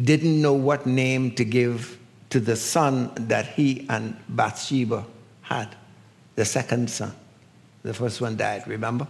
[0.00, 1.98] didn't know what name to give
[2.30, 5.04] to the son that he and Bathsheba
[5.42, 5.74] had,
[6.34, 7.14] the second son.
[7.82, 9.06] The first one died, remember?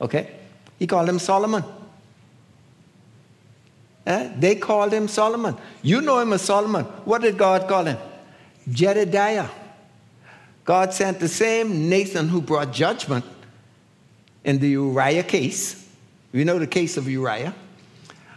[0.00, 0.34] Okay?
[0.78, 1.62] He called him Solomon.
[4.06, 4.32] Eh?
[4.36, 5.56] They called him Solomon.
[5.82, 6.84] You know him as Solomon.
[7.04, 7.98] What did God call him?
[8.68, 9.48] Jedediah.
[10.64, 13.24] God sent the same Nathan who brought judgment
[14.44, 15.88] in the Uriah case.
[16.32, 17.54] You know the case of Uriah.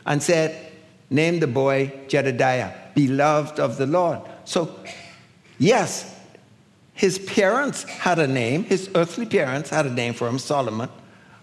[0.06, 0.65] And said,
[1.10, 4.22] Name the boy Jedediah, beloved of the Lord.
[4.44, 4.80] So,
[5.60, 6.16] yes,
[6.94, 10.90] his parents had a name, his earthly parents had a name for him, Solomon,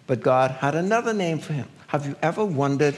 [0.06, 1.68] but God had another name for him.
[1.88, 2.96] Have you ever wondered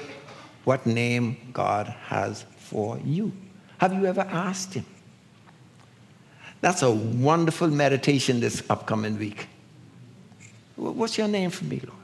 [0.65, 3.33] what name God has for you?
[3.79, 4.87] Have you ever asked him?
[6.61, 9.49] That's a wonderful meditation this upcoming week.
[10.77, 12.01] What's your name for me, Lord?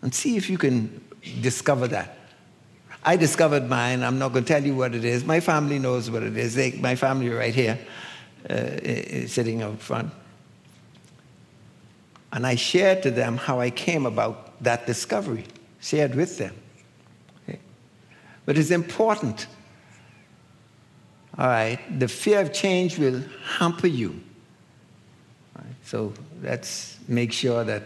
[0.00, 1.04] And see if you can
[1.40, 2.15] discover that.
[3.06, 4.02] I discovered mine.
[4.02, 5.24] I'm not going to tell you what it is.
[5.24, 6.56] My family knows what it is.
[6.56, 7.78] They, my family right here,
[8.50, 10.12] uh, sitting out front.
[12.32, 15.44] And I shared to them how I came about that discovery,
[15.80, 16.54] shared with them.
[18.44, 19.48] But it's important.
[21.38, 23.22] All right, the fear of change will
[23.58, 24.20] hamper you.
[25.54, 25.66] Right?
[25.84, 27.82] So let's make sure that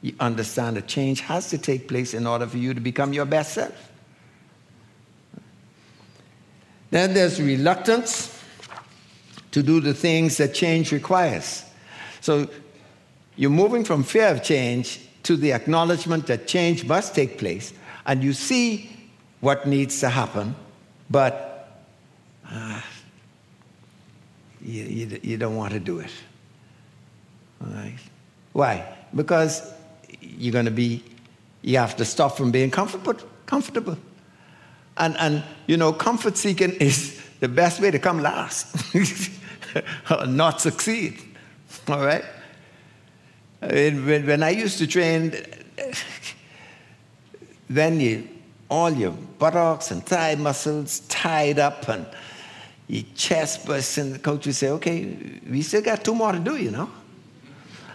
[0.00, 3.26] you understand that change has to take place in order for you to become your
[3.26, 3.92] best self.
[6.90, 8.30] Then there's reluctance
[9.50, 11.64] to do the things that change requires.
[12.20, 12.48] So
[13.36, 17.72] you're moving from fear of change to the acknowledgement that change must take place,
[18.06, 18.90] and you see
[19.40, 20.54] what needs to happen,
[21.10, 21.84] but
[22.50, 22.80] uh,
[24.62, 26.10] you, you, you, don't want to do it.
[28.52, 28.96] Why?
[29.14, 29.72] Because
[30.20, 31.02] you're going to be,
[31.62, 33.14] you have to stop from being comfortable.
[33.46, 33.98] comfortable.
[34.96, 38.94] And, and you know, comfort seeking is the best way to come last,
[40.26, 41.20] not succeed.
[41.88, 42.24] All right?
[43.60, 45.34] When, when I used to train,
[47.68, 48.28] then you,
[48.70, 52.06] all your buttocks and thigh muscles tied up and
[52.86, 56.38] your chest bursts, and the coach would say, okay, we still got two more to
[56.38, 56.90] do, you know?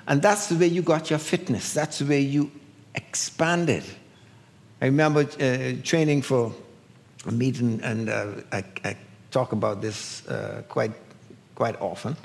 [0.08, 1.74] And that's the way you got your fitness.
[1.74, 2.52] That's the way you
[2.96, 3.84] expanded.
[4.82, 6.54] I remember uh, training for
[7.30, 8.98] a meeting, and uh, I, I,
[9.32, 10.92] talk about this uh, quite,
[11.54, 12.18] quite often.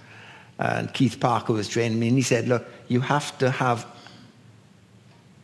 [0.59, 3.87] And Keith Parker was training me, and he said, Look, you have to have,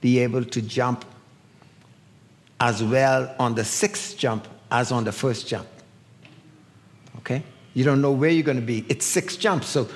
[0.00, 1.04] be able to jump
[2.60, 5.66] as well on the sixth jump as on the first jump.
[7.18, 7.42] Okay?
[7.74, 8.86] You don't know where you're going to be.
[8.88, 9.68] It's six jumps.
[9.68, 9.88] So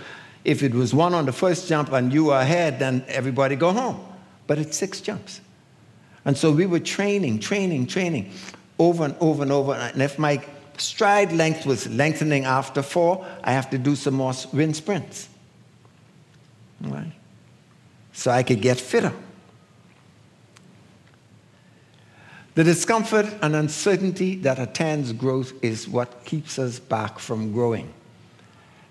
[0.44, 3.72] if it was one on the first jump and you were ahead, then everybody go
[3.72, 4.04] home.
[4.46, 5.40] But it's six jumps.
[6.26, 8.32] And so we were training, training, training
[8.78, 9.74] over and over and over.
[9.74, 10.44] And if my
[10.78, 15.28] stride length was lengthening after four, I have to do some more wind sprints.
[16.80, 17.12] Right?
[18.12, 19.12] So I could get fitter.
[22.54, 27.92] The discomfort and uncertainty that attends growth is what keeps us back from growing.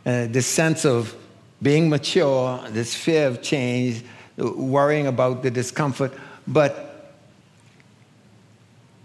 [0.05, 1.15] Uh, this sense of
[1.61, 4.03] being mature, this fear of change,
[4.35, 6.11] worrying about the discomfort,
[6.45, 7.13] but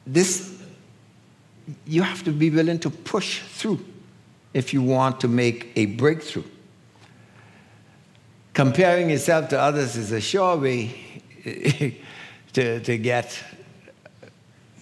[0.04, 0.57] this,
[1.86, 3.84] you have to be willing to push through
[4.54, 6.44] if you want to make a breakthrough.
[8.54, 11.22] Comparing yourself to others is a sure way
[12.52, 13.42] to, to get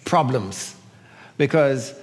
[0.05, 0.75] problems
[1.37, 1.93] because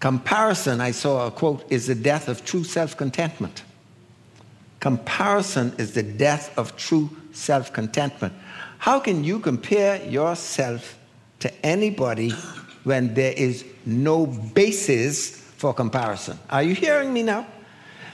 [0.00, 3.62] comparison, I saw a quote, is the death of true self contentment.
[4.80, 8.34] Comparison is the death of true self contentment.
[8.78, 10.98] How can you compare yourself
[11.40, 12.32] to anybody
[12.86, 16.38] when there is no basis for comparison?
[16.48, 17.44] Are you hearing me now?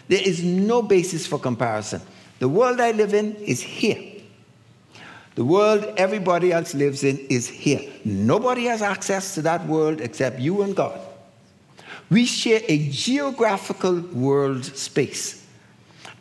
[0.08, 2.00] There is no basis for comparison.
[2.38, 4.02] The world I live in is here.
[5.34, 7.82] The world everybody else lives in is here.
[8.06, 10.98] Nobody has access to that world except you and God.
[12.08, 15.46] We share a geographical world space,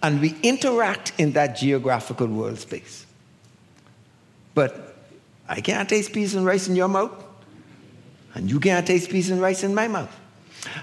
[0.04, 3.06] and we interact in that geographical world space.
[4.54, 4.98] But
[5.48, 7.12] I can't taste peas and rice in your mouth,
[8.34, 10.16] and you can't taste peas and rice in my mouth.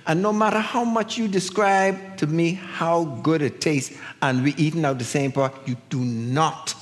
[0.06, 4.54] And no matter how much you describe to me how good it tastes, and we're
[4.56, 6.74] eating out the same pot, you do not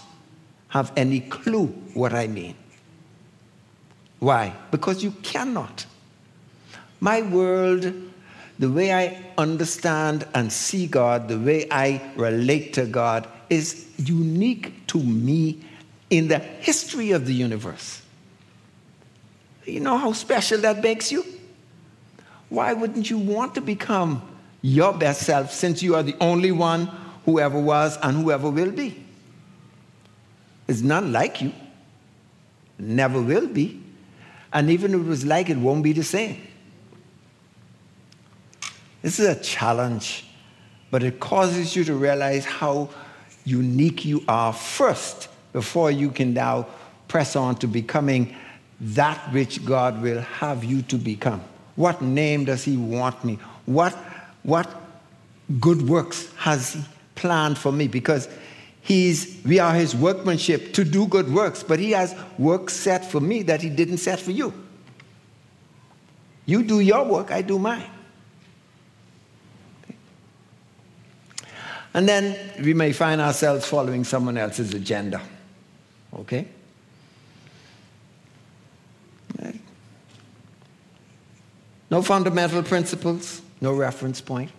[0.69, 2.55] have any clue what I mean.
[4.19, 4.55] Why?
[4.71, 5.87] Because you cannot.
[7.01, 7.93] My world,
[8.59, 14.87] the way I understand and see God, the way I relate to God, is unique
[14.89, 15.61] to me
[16.09, 18.03] in the history of the universe.
[19.67, 21.25] You know how special that makes you?
[22.49, 24.23] Why wouldn't you want to become
[24.63, 26.87] your best self since you are the only one
[27.25, 29.05] who ever was and whoever will be?
[30.69, 31.53] It's not like you.
[32.79, 33.83] Never will be.
[34.53, 36.41] And even if it was like it, won't be the same.
[39.03, 40.27] This is a challenge,
[40.91, 42.91] but it causes you to realize how
[43.45, 46.67] unique you are first before you can now
[47.09, 48.35] press on to becoming
[48.81, 51.43] that which God will have you to become.
[51.77, 53.39] What name does He want me?
[53.65, 53.95] What,
[54.43, 54.69] what
[55.61, 56.85] good works has He
[57.15, 57.89] planned for me?
[57.89, 58.29] Because
[58.87, 63.19] He's, we are his workmanship to do good works, but he has work set for
[63.21, 64.55] me that he didn't set for you.
[66.47, 67.91] You do your work, I do mine.
[71.93, 75.21] And then we may find ourselves following someone else's agenda.
[76.15, 76.47] Okay?
[81.91, 84.51] No fundamental principles, no reference point.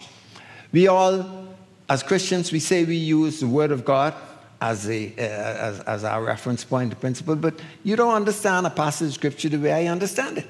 [0.72, 1.48] We all
[1.90, 4.13] as Christians, we say we use the Word of God
[4.60, 9.10] as, a, uh, as, as our reference point principle, but you don't understand a passage
[9.10, 10.48] of Scripture the way I understand it.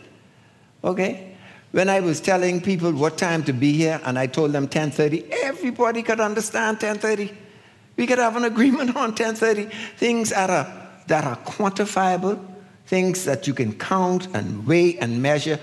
[0.83, 1.35] Okay?
[1.71, 5.29] When I was telling people what time to be here, and I told them 10:30,
[5.29, 7.35] everybody could understand 10:30.
[7.97, 9.71] We could have an agreement on 10:30.
[9.97, 10.65] Things that are,
[11.07, 12.43] that are quantifiable,
[12.87, 15.59] things that you can count and weigh and measure,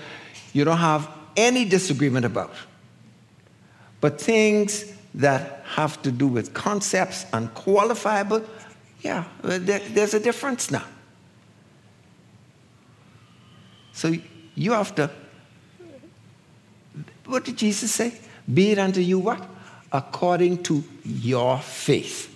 [0.55, 2.53] you don't have any disagreement about.
[3.99, 4.85] But things
[5.15, 8.47] that have to do with concepts and qualifiable,
[9.01, 10.85] yeah, there, there's a difference now.
[13.91, 14.15] So
[14.55, 15.11] you have to,
[17.25, 18.13] what did Jesus say?
[18.51, 19.45] Be it unto you what?
[19.91, 22.33] According to your faith.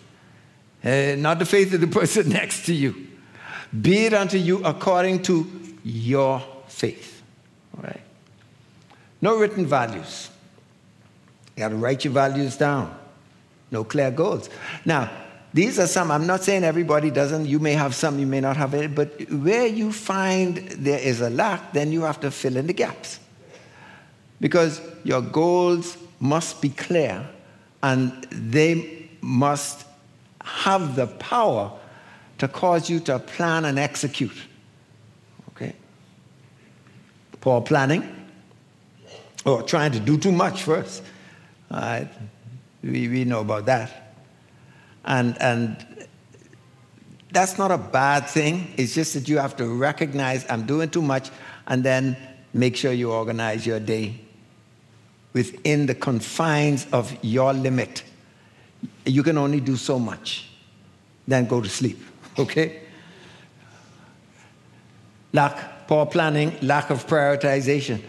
[0.83, 3.07] Uh, not the faith of the person next to you.
[3.79, 5.47] Be it unto you according to
[5.85, 7.21] your faith.
[7.77, 8.01] All right?
[9.21, 10.29] No written values.
[11.55, 12.97] You got to write your values down.
[13.71, 14.49] No clear goals.
[14.85, 15.11] Now,
[15.53, 17.47] these are some, I'm not saying everybody doesn't.
[17.47, 21.21] You may have some, you may not have it, but where you find there is
[21.21, 23.19] a lack, then you have to fill in the gaps.
[24.39, 27.27] Because your goals must be clear
[27.81, 29.85] and they must
[30.41, 31.71] have the power
[32.37, 34.37] to cause you to plan and execute.
[35.49, 35.73] Okay?
[37.41, 38.18] Poor planning,
[39.49, 41.03] or trying to do too much first.
[41.71, 42.07] All right?
[42.83, 44.15] We, we know about that.
[45.05, 46.07] And, and
[47.31, 48.73] that's not a bad thing.
[48.77, 51.29] It's just that you have to recognize I'm doing too much
[51.67, 52.17] and then
[52.53, 54.19] make sure you organize your day
[55.33, 58.03] within the confines of your limit.
[59.05, 60.49] You can only do so much.
[61.27, 61.99] Then go to sleep,
[62.39, 62.81] okay?
[65.31, 68.01] Lack, poor planning, lack of prioritization.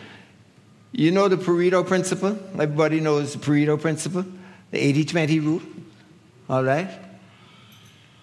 [0.92, 2.38] You know the Pareto principle?
[2.54, 4.24] Everybody knows the Pareto principle,
[4.70, 5.62] the 80 20 rule.
[6.48, 6.90] All right?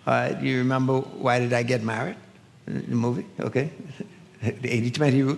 [0.05, 2.17] All right, you remember Why Did I Get Married?
[2.65, 3.71] The movie, okay?
[4.41, 5.37] The 80 20 rule,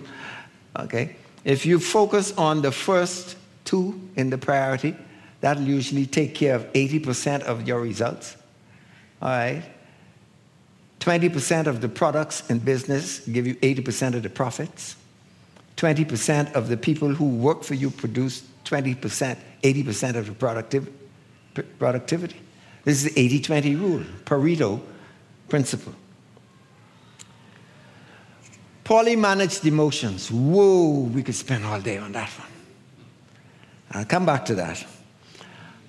[0.78, 1.16] okay?
[1.44, 4.94] If you focus on the first two in the priority,
[5.40, 8.36] that'll usually take care of 80% of your results,
[9.22, 9.62] all right?
[11.00, 14.96] 20% of the products in business give you 80% of the profits.
[15.80, 20.92] 20% of the people who work for you produce 20%, 80% of the productiv-
[21.78, 22.36] productivity.
[22.84, 24.78] This is the 80 20 rule, Pareto
[25.48, 25.94] principle.
[28.84, 30.30] Poorly managed emotions.
[30.30, 32.48] Whoa, we could spend all day on that one.
[33.92, 34.84] I'll come back to that.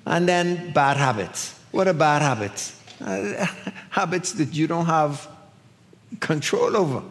[0.06, 1.60] And then bad habits.
[1.72, 2.80] What are bad habits?
[3.02, 3.46] Uh,
[3.89, 5.28] habits that you don't have
[6.22, 7.04] control over.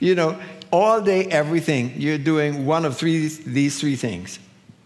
[0.00, 0.38] You know,
[0.70, 4.38] all day, everything, you're doing one of three, these three things.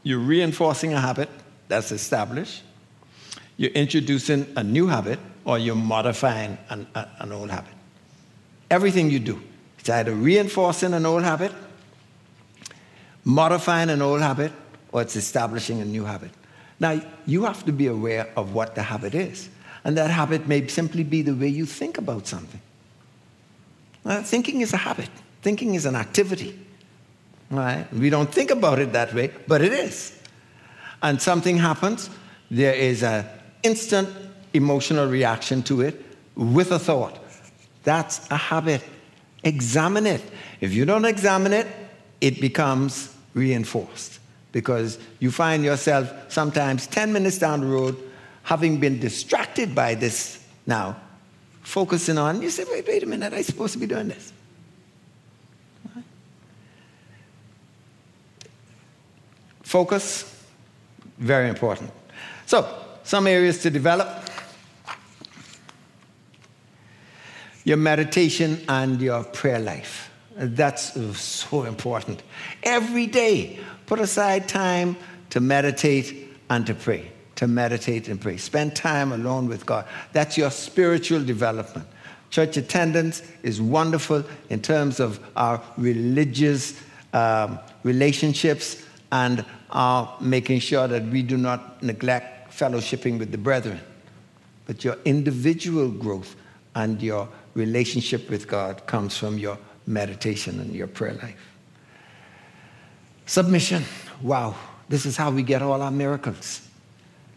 [0.03, 1.28] You're reinforcing a habit
[1.68, 2.62] that's established
[3.57, 7.72] you're introducing a new habit or you're modifying an, a, an old habit.
[8.70, 9.41] Everything you do,
[9.78, 11.53] it's either reinforcing an old habit,
[13.24, 14.51] modifying an old habit,
[14.91, 16.30] or it's establishing a new habit.
[16.80, 19.49] Now, you have to be aware of what the habit is.
[19.85, 22.61] And that habit may simply be the way you think about something.
[24.03, 25.11] Well, thinking is a habit,
[25.43, 26.59] thinking is an activity.
[27.51, 27.86] Right?
[27.93, 30.18] We don't think about it that way, but it is.
[31.03, 32.09] And something happens,
[32.51, 33.28] there is a
[33.62, 34.09] instant
[34.55, 36.03] emotional reaction to it
[36.34, 37.18] with a thought.
[37.84, 38.82] That's a habit.
[39.45, 40.22] Examine it.
[40.61, 41.66] If you don't examine it,
[42.20, 44.20] it becomes reinforced
[44.53, 47.97] because you find yourself sometimes 10 minutes down the road
[48.45, 50.97] having been distracted by this now,
[51.62, 54.32] focusing on, you say, wait, wait a minute, I'm supposed to be doing this.
[59.73, 60.27] Focus,
[61.16, 61.91] very important.
[62.45, 62.68] So,
[63.05, 64.07] some areas to develop.
[67.64, 70.11] Your meditation and your prayer life.
[70.37, 72.23] That's so important.
[72.62, 74.95] Every day, put aside time
[75.31, 77.11] to meditate and to pray.
[77.37, 78.37] To meditate and pray.
[78.37, 79.87] Spend time alone with God.
[80.12, 81.89] That's your spiritual development.
[82.29, 86.79] Church attendance is wonderful in terms of our religious
[87.14, 93.78] um, relationships and are making sure that we do not neglect fellowshipping with the brethren,
[94.66, 96.34] but your individual growth
[96.74, 101.52] and your relationship with God comes from your meditation and your prayer life.
[103.26, 103.84] Submission.
[104.22, 104.56] Wow,
[104.88, 106.66] this is how we get all our miracles.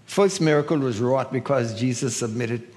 [0.06, 2.68] First miracle was wrought because Jesus submitted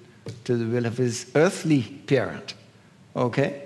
[0.44, 2.54] to the will of his earthly parent.
[3.14, 3.62] Okay?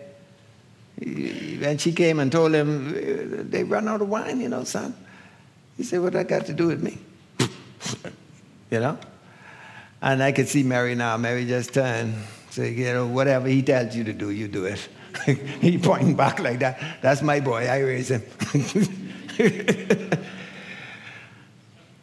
[0.98, 4.94] When she came and told him, they run out of wine, you know, son.
[5.76, 6.98] He said, What that got to do with me?
[8.70, 8.98] you know?
[10.00, 11.16] And I could see Mary now.
[11.16, 12.14] Mary just turned,
[12.50, 14.88] say, you know, whatever he tells you to do, you do it.
[15.60, 16.82] he pointing back like that.
[17.00, 17.68] That's my boy.
[17.68, 18.22] I raise him.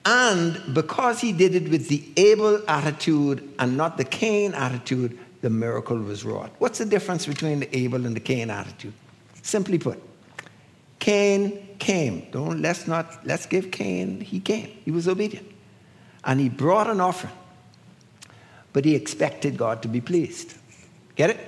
[0.05, 5.49] and because he did it with the Abel attitude and not the Cain attitude, the
[5.49, 6.51] miracle was wrought.
[6.59, 8.93] What's the difference between the Abel and the Cain attitude?
[9.41, 10.01] Simply put,
[10.99, 12.27] Cain came.
[12.31, 14.21] Don't let's not let's give Cain.
[14.21, 14.67] He came.
[14.85, 15.47] He was obedient
[16.23, 17.33] and he brought an offering,
[18.73, 20.55] but he expected God to be pleased.
[21.15, 21.39] Get it?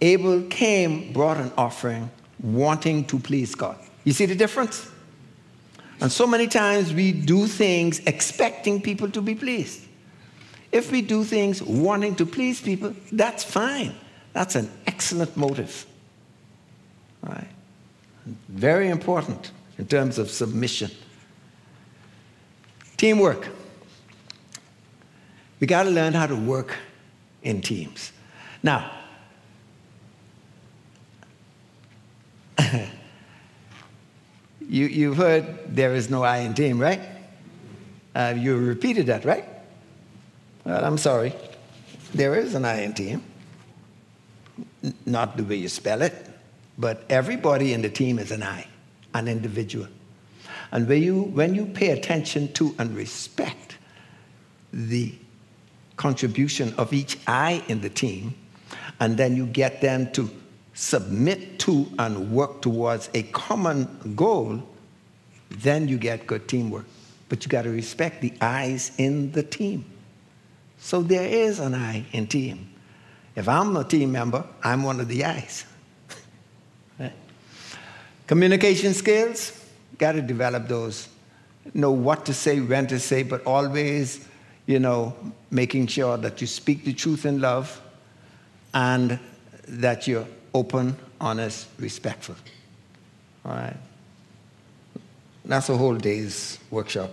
[0.00, 2.10] Abel came, brought an offering,
[2.42, 3.78] wanting to please God.
[4.04, 4.90] You see the difference?
[6.00, 9.86] And so many times we do things expecting people to be pleased.
[10.72, 13.94] If we do things wanting to please people, that's fine.
[14.32, 15.86] That's an excellent motive.
[17.22, 17.51] Right?
[18.48, 20.90] Very important in terms of submission.
[22.96, 23.48] Teamwork.
[25.58, 26.76] We got to learn how to work
[27.42, 28.12] in teams.
[28.62, 28.90] Now,
[34.60, 37.00] you, you've heard there is no I in team, right?
[38.14, 39.44] Uh, you repeated that, right?
[40.64, 41.32] Well, I'm sorry.
[42.14, 43.22] There is an I in team.
[44.84, 46.28] N- not the way you spell it,
[46.82, 48.66] but everybody in the team is an I.
[49.14, 49.86] an individual.
[50.72, 53.76] And when you, when you pay attention to and respect
[54.72, 55.14] the
[55.96, 58.34] contribution of each I in the team,
[59.00, 60.30] and then you get them to
[60.74, 64.62] submit to and work towards a common goal,
[65.50, 66.86] then you get good teamwork.
[67.28, 69.84] But you got to respect the I's in the team.
[70.78, 72.68] So there is an I in team.
[73.36, 75.64] If I'm a team member, I'm one of the I's.
[78.26, 79.64] Communication skills,
[79.98, 81.08] got to develop those.
[81.74, 84.26] Know what to say, when to say, but always,
[84.66, 85.14] you know,
[85.50, 87.80] making sure that you speak the truth in love
[88.74, 89.18] and
[89.68, 92.36] that you're open, honest, respectful.
[93.44, 93.76] All right?
[95.44, 97.10] That's a whole day's workshop.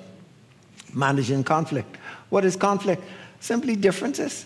[0.94, 1.98] Managing conflict.
[2.30, 3.04] What is conflict?
[3.40, 4.46] Simply differences.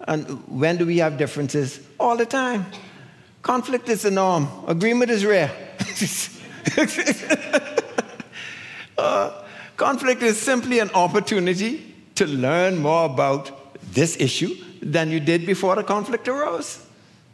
[0.00, 1.80] And when do we have differences?
[1.98, 2.66] All the time.
[3.42, 5.50] Conflict is the norm, agreement is rare.
[8.98, 9.42] uh,
[9.76, 15.74] conflict is simply an opportunity to learn more about this issue than you did before
[15.74, 16.86] the conflict arose.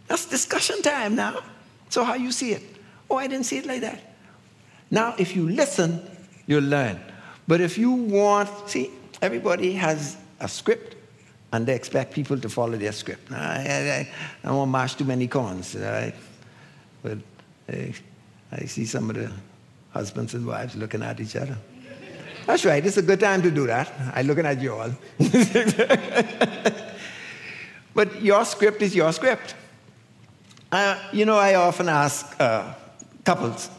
[0.06, 1.40] That's discussion time now.
[1.90, 2.62] So, how you see it?
[3.10, 4.00] Oh, I didn't see it like that.
[4.90, 6.00] Now, if you listen,
[6.46, 6.98] you'll learn.
[7.46, 8.90] But if you want, see,
[9.20, 10.96] everybody has a script
[11.52, 13.32] and they expect people to follow their script.
[13.32, 14.06] I,
[14.44, 16.14] I, I won't mash too many corns, right?
[17.02, 17.18] But
[17.68, 17.94] I,
[18.52, 19.30] I see some of the
[19.90, 21.56] husbands and wives looking at each other.
[22.46, 23.92] That's right, it's a good time to do that.
[24.14, 24.90] I'm looking at you all.
[27.94, 29.54] but your script is your script.
[30.72, 32.74] Uh, you know, I often ask uh,
[33.24, 33.70] couples,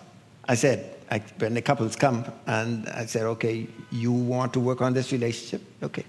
[0.47, 4.81] I said, I, when the couples come, and I said, okay, you want to work
[4.81, 5.61] on this relationship?
[5.81, 6.05] Okay,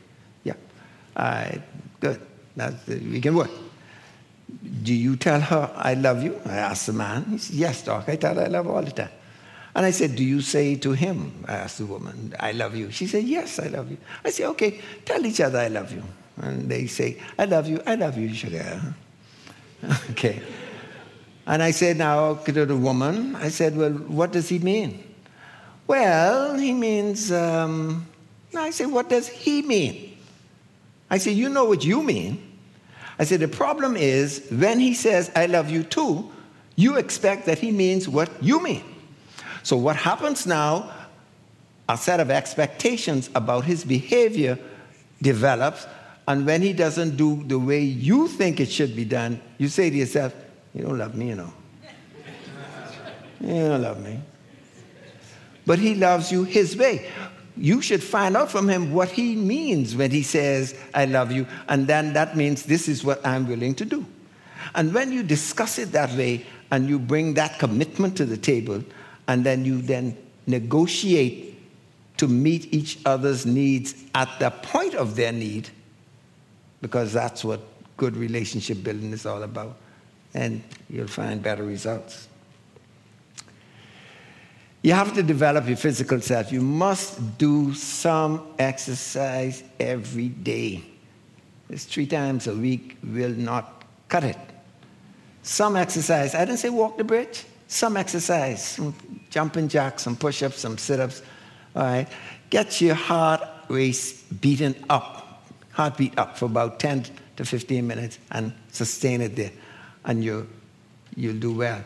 [1.21, 1.59] Uh,
[2.01, 2.19] good,
[2.57, 3.51] That's, we can work.
[4.83, 6.41] Do you tell her, I love you?
[6.47, 7.25] I asked the man.
[7.33, 9.11] He said, yes, doc, I tell her I love her all the time.
[9.75, 12.91] And I said, do you say to him, I asked the woman, I love you?
[12.91, 13.99] She said, yes, I love you.
[14.25, 16.03] I said, okay, tell each other I love you.
[16.39, 18.81] And they say, I love you, I love you, sugar.
[20.13, 20.41] okay.
[21.47, 25.05] And I said, now, to the woman, I said, well, what does he mean?
[25.87, 28.07] Well, he means, um,
[28.57, 30.10] I said, what does he mean?
[31.11, 32.41] I said, you know what you mean.
[33.19, 36.31] I said, the problem is when he says, I love you too,
[36.77, 38.85] you expect that he means what you mean.
[39.63, 40.91] So what happens now,
[41.89, 44.59] a set of expectations about his behavior
[45.21, 45.87] develops,
[46.27, 49.91] and when he doesn't do the way you think it should be done, you say
[49.91, 50.35] to yourself,
[50.73, 51.53] you don't love me, you know.
[53.41, 54.21] You don't love me.
[55.67, 57.11] But he loves you his way.
[57.57, 61.47] You should find out from him what he means when he says, I love you.
[61.69, 64.07] And then that means this is what I'm willing to do.
[64.75, 68.85] And when you discuss it that way and you bring that commitment to the table,
[69.27, 71.59] and then you then negotiate
[72.19, 75.69] to meet each other's needs at the point of their need,
[76.81, 77.61] because that's what
[77.97, 79.77] good relationship building is all about
[80.35, 82.29] and you'll find better results.
[84.83, 86.51] You have to develop your physical self.
[86.51, 90.83] You must do some exercise every day.
[91.69, 94.39] It's three times a week will not cut it.
[95.43, 96.35] Some exercise.
[96.35, 97.45] I didn't say walk the bridge.
[97.69, 98.65] Some exercise.
[98.65, 98.95] Some
[99.29, 101.23] jumping jacks, some push ups, some sit ups.
[101.77, 102.09] All right.
[102.49, 107.05] Get your heart rate beaten up, heartbeat up for about 10
[107.37, 109.53] to 15 minutes and sustain it there
[110.05, 110.49] and you,
[111.15, 111.83] you'll do well.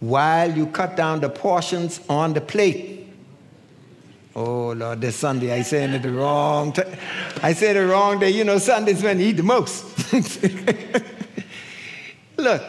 [0.00, 3.06] While you cut down the portions on the plate.
[4.34, 6.74] Oh Lord, this Sunday I saying it the wrong.
[7.42, 8.30] I say the wrong day.
[8.30, 10.12] You know, Sunday's when you eat the most.
[12.38, 12.62] Look,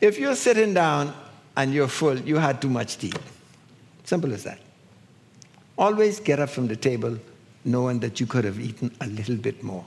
[0.00, 1.12] if you're sitting down
[1.56, 3.12] and you're full, you had too much tea.
[4.04, 4.60] Simple as that.
[5.76, 7.18] Always get up from the table
[7.64, 9.84] knowing that you could have eaten a little bit more.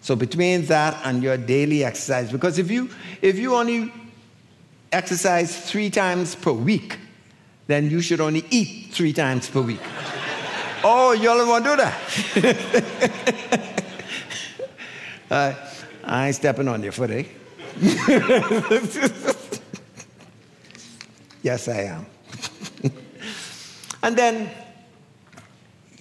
[0.00, 2.88] So between that and your daily exercise, because if you
[3.20, 3.92] if you only
[4.92, 6.98] exercise three times per week,
[7.66, 9.80] then you should only eat three times per week.
[10.82, 11.94] oh, you all want to do that?
[15.30, 15.54] uh,
[16.04, 17.24] I ain't stepping on your foot, eh?
[21.42, 22.06] yes, I am.
[24.02, 24.50] and then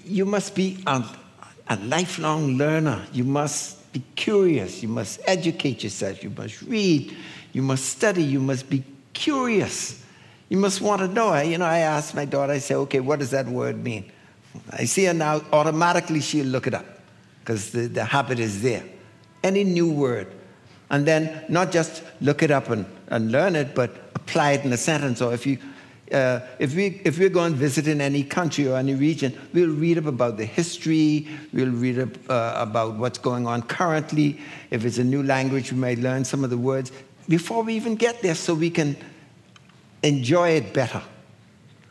[0.04, 1.04] you must be a,
[1.68, 3.06] a lifelong learner.
[3.14, 4.82] You must be curious.
[4.82, 6.24] You must educate yourself.
[6.24, 7.16] You must read.
[7.54, 8.24] You must study.
[8.24, 8.84] You must be
[9.14, 10.04] curious.
[10.50, 11.40] You must want to know.
[11.42, 14.12] You know, I asked my daughter, I say, okay, what does that word mean?
[14.72, 16.86] I see her now, automatically she'll look it up
[17.42, 18.84] because the, the habit is there.
[19.44, 20.28] Any new word.
[20.90, 24.74] And then not just look it up and, and learn it, but apply it in
[24.74, 25.22] a sentence.
[25.22, 25.60] Or if you,
[26.12, 29.70] uh, if, we, if we're going to visit in any country or any region, we'll
[29.70, 34.40] read up about the history, we'll read up uh, about what's going on currently.
[34.72, 36.92] If it's a new language, we might learn some of the words
[37.30, 38.98] before we even get there so we can
[40.04, 41.02] enjoy it better,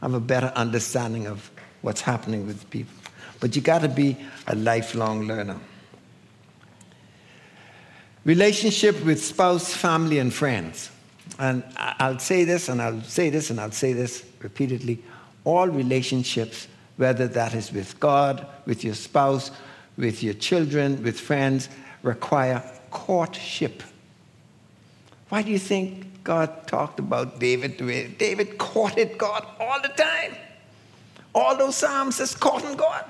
[0.03, 2.93] have a better understanding of what's happening with people.
[3.41, 4.17] But you got to be
[4.49, 5.59] a lifelong learner.
[8.25, 10.91] Relationship with spouse, family, and friends.
[11.39, 15.03] And I'll say this, and I'll say this, and I'll say this repeatedly.
[15.45, 16.67] All relationships,
[16.97, 19.53] whether that is with God, with your spouse,
[19.97, 21.69] with your children, with friends,
[22.03, 23.83] require courtship.
[25.29, 27.79] Why do you think God talked about David?
[27.79, 28.17] To him?
[28.19, 30.35] David courted God all the time.
[31.35, 33.05] All those Psalms is courting God.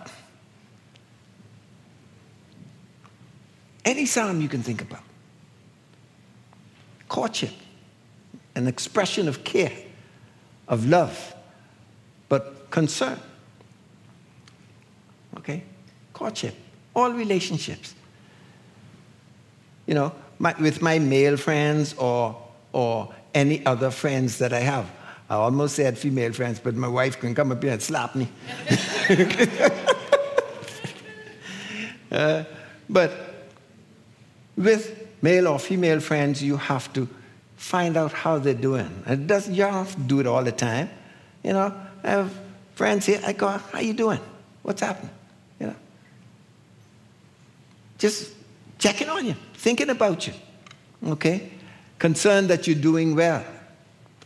[3.85, 5.03] Any Psalm you can think about.
[7.09, 7.53] Courtship
[8.59, 9.73] an expression of care,
[10.66, 11.33] of love,
[12.29, 13.19] but concern.
[15.37, 15.62] Okay?
[16.12, 16.57] Courtship,
[16.95, 17.95] all relationships.
[19.87, 22.36] You know, my, with my male friends or,
[22.72, 24.91] or any other friends that I have.
[25.30, 28.28] I almost said female friends, but my wife can come up here and slap me.
[32.11, 32.45] uh,
[32.89, 33.12] but
[34.57, 37.07] with male or female friends, you have to
[37.57, 39.03] find out how they're doing.
[39.07, 40.89] It doesn't, you don't have to do it all the time.
[41.43, 42.32] You know, I have
[42.74, 44.20] friends here, I go, how you doing?
[44.62, 45.11] What's happening?
[45.61, 45.76] You know,
[47.99, 48.32] just
[48.79, 50.33] checking on you, thinking about you,
[51.07, 51.51] okay?
[51.99, 53.45] Concerned that you're doing well,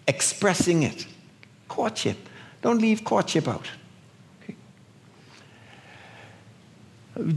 [0.07, 1.07] expressing it.
[1.68, 2.16] Courtship.
[2.61, 3.66] Don't leave courtship out.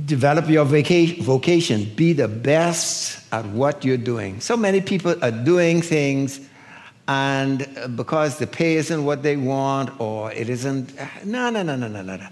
[0.05, 1.93] Develop your vocation.
[1.95, 4.39] Be the best at what you're doing.
[4.39, 6.39] So many people are doing things,
[7.07, 11.61] and uh, because the pay isn't what they want, or it isn't, uh, no, no,
[11.61, 12.27] no, no, no, no.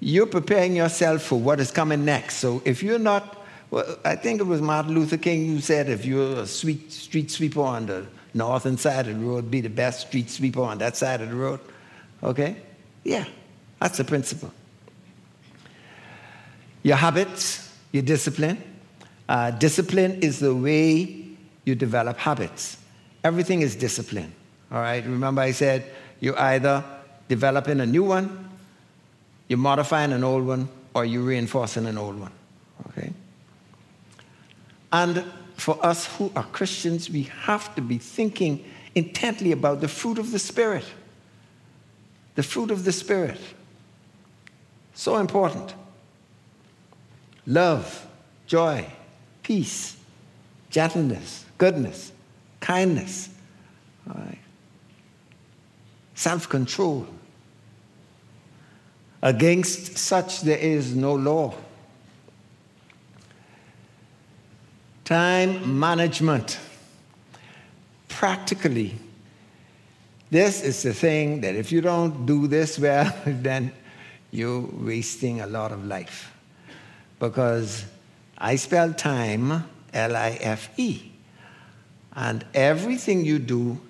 [0.00, 2.36] You're preparing yourself for what is coming next.
[2.36, 3.37] So if you're not,
[3.70, 7.30] well, I think it was Martin Luther King who said, if you're a sweet street
[7.30, 10.96] sweeper on the northern side of the road, be the best street sweeper on that
[10.96, 11.60] side of the road.
[12.22, 12.56] Okay?
[13.04, 13.24] Yeah,
[13.80, 14.52] that's the principle
[16.82, 18.62] your habits, your discipline.
[19.28, 21.26] Uh, discipline is the way
[21.64, 22.78] you develop habits.
[23.24, 24.32] Everything is discipline.
[24.72, 25.04] All right?
[25.04, 25.84] Remember, I said
[26.20, 26.82] you're either
[27.28, 28.48] developing a new one,
[29.48, 32.32] you're modifying an old one, or you're reinforcing an old one.
[32.88, 33.12] Okay?
[34.92, 35.24] And
[35.56, 38.64] for us who are Christians, we have to be thinking
[38.94, 40.84] intently about the fruit of the Spirit.
[42.34, 43.40] The fruit of the Spirit.
[44.94, 45.74] So important
[47.46, 48.06] love,
[48.46, 48.86] joy,
[49.42, 49.96] peace,
[50.70, 52.12] gentleness, goodness,
[52.60, 53.30] kindness,
[54.06, 54.38] right.
[56.14, 57.06] self control.
[59.22, 61.54] Against such there is no law.
[65.08, 66.58] Time management.
[68.08, 68.94] Practically,
[70.30, 73.72] this is the thing that if you don't do this well, then
[74.30, 76.30] you're wasting a lot of life
[77.20, 77.86] because
[78.36, 81.10] I spell time L I F E.
[82.14, 83.80] And everything you do,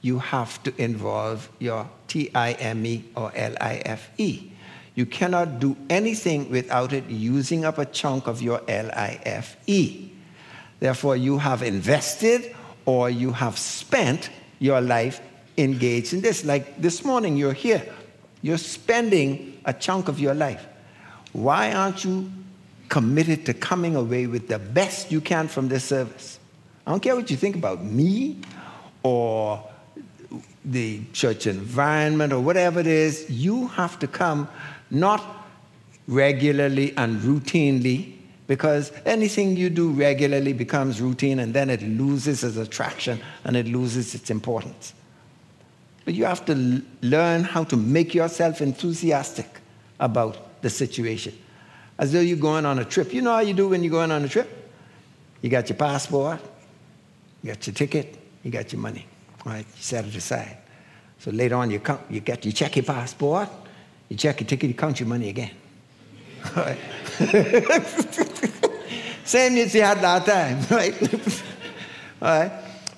[0.00, 4.50] you have to involve your T I M E or L I F E.
[4.96, 9.56] You cannot do anything without it using up a chunk of your L I F
[9.68, 10.14] E.
[10.80, 12.54] Therefore, you have invested
[12.84, 15.20] or you have spent your life
[15.56, 16.44] engaged in this.
[16.44, 17.82] Like this morning, you're here,
[18.42, 20.64] you're spending a chunk of your life.
[21.32, 22.30] Why aren't you
[22.88, 26.38] committed to coming away with the best you can from this service.
[26.86, 28.38] I don't care what you think about me
[29.02, 29.62] or
[30.64, 34.48] the church environment or whatever it is, you have to come
[34.90, 35.22] not
[36.06, 38.14] regularly and routinely
[38.48, 43.66] because anything you do regularly becomes routine and then it loses its attraction and it
[43.68, 44.94] loses its importance.
[46.06, 49.60] But you have to learn how to make yourself enthusiastic
[50.00, 51.38] about the situation
[51.98, 53.12] as though you're going on a trip.
[53.12, 54.48] You know how you do when you're going on a trip?
[55.42, 56.40] You got your passport,
[57.42, 59.06] you got your ticket, you got your money,
[59.44, 59.66] right?
[59.76, 60.56] You set it aside.
[61.18, 63.50] So later on, you, count, you, get, you check your passport,
[64.08, 65.50] you check your ticket, you count your money again.
[69.28, 70.94] Same as you had that time, right?
[72.22, 72.52] All right?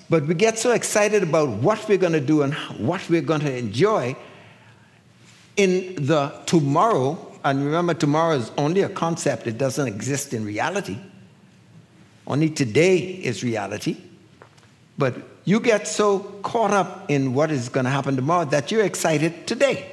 [0.09, 3.41] But we get so excited about what we're going to do and what we're going
[3.41, 4.15] to enjoy
[5.57, 10.97] in the tomorrow and remember, tomorrow is only a concept, it doesn't exist in reality.
[12.27, 13.97] Only today is reality.
[14.97, 18.85] But you get so caught up in what is going to happen tomorrow that you're
[18.85, 19.91] excited today.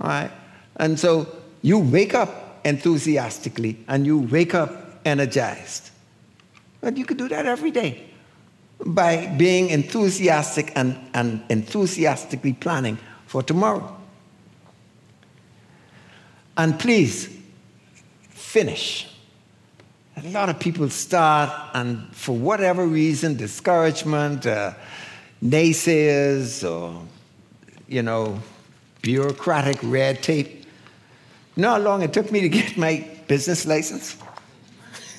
[0.00, 0.30] All right?
[0.76, 1.28] And so
[1.62, 5.90] you wake up enthusiastically and you wake up energized.
[6.80, 8.02] But you could do that every day
[8.84, 13.96] by being enthusiastic and, and enthusiastically planning for tomorrow.
[16.56, 17.34] And please
[18.30, 19.08] finish.
[20.16, 24.72] A lot of people start, and for whatever reason, discouragement, uh,
[25.44, 27.02] naysayers, or,
[27.86, 28.40] you know,
[29.02, 30.55] bureaucratic red tape.
[31.56, 34.16] You know how long it took me to get my business license?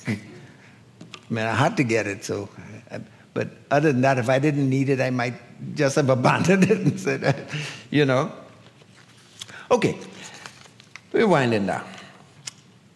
[0.06, 0.16] I
[1.28, 2.48] mean, I had to get it, so.
[3.34, 5.34] But other than that, if I didn't need it, I might
[5.74, 7.46] just have abandoned it and said,
[7.90, 8.32] you know.
[9.70, 9.98] Okay,
[11.12, 11.84] we're winding down.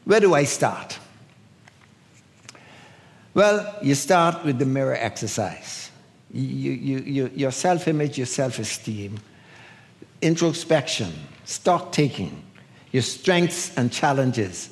[0.05, 0.99] Where do I start?
[3.35, 5.91] Well, you start with the mirror exercise.
[6.33, 9.19] You, you, you, your self image, your self esteem,
[10.21, 11.13] introspection,
[11.45, 12.43] stock taking,
[12.93, 14.71] your strengths and challenges.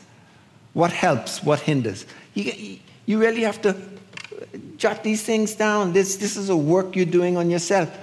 [0.72, 2.06] What helps, what hinders.
[2.34, 3.76] You, you really have to
[4.76, 5.92] jot these things down.
[5.92, 7.96] This, this is a work you're doing on yourself.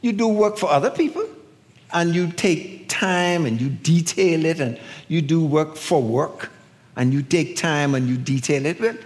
[0.00, 1.26] You do work for other people,
[1.92, 6.50] and you take time and you detail it, and you do work for work,
[6.96, 8.80] and you take time and you detail it.
[8.80, 8.96] Well,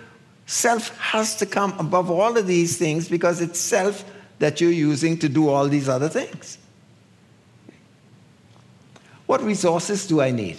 [0.49, 4.03] Self has to come above all of these things because it's self
[4.39, 6.57] that you're using to do all these other things.
[9.29, 10.57] What resources do I need?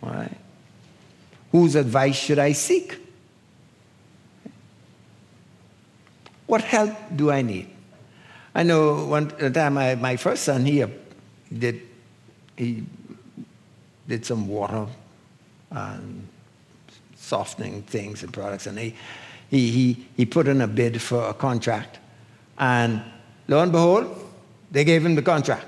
[0.00, 0.38] Right.
[1.52, 2.98] Whose advice should I seek?
[6.46, 7.68] What help do I need?
[8.54, 10.88] I know one time I, my first son here uh,
[11.52, 11.82] did
[12.56, 12.84] he
[14.08, 14.86] did some water
[15.70, 16.26] and
[17.16, 18.66] softening things and products.
[18.66, 18.94] And he,
[19.50, 21.98] he, he, he put in a bid for a contract.
[22.58, 23.02] And
[23.46, 24.06] lo and behold,
[24.70, 25.66] they gave him the contract.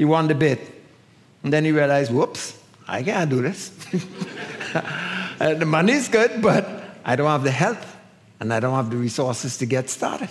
[0.00, 0.58] He won the bid.
[1.42, 3.70] And then he realized, whoops, I can't do this.
[5.40, 6.68] Uh, the money's good, but
[7.02, 7.78] I don't have the help
[8.40, 10.28] and I don't have the resources to get started.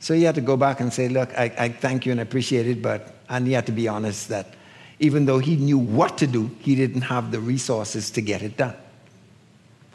[0.00, 2.66] So he had to go back and say, Look, I, I thank you and appreciate
[2.66, 4.54] it, but, and he had to be honest that
[5.00, 8.56] even though he knew what to do, he didn't have the resources to get it
[8.56, 8.74] done.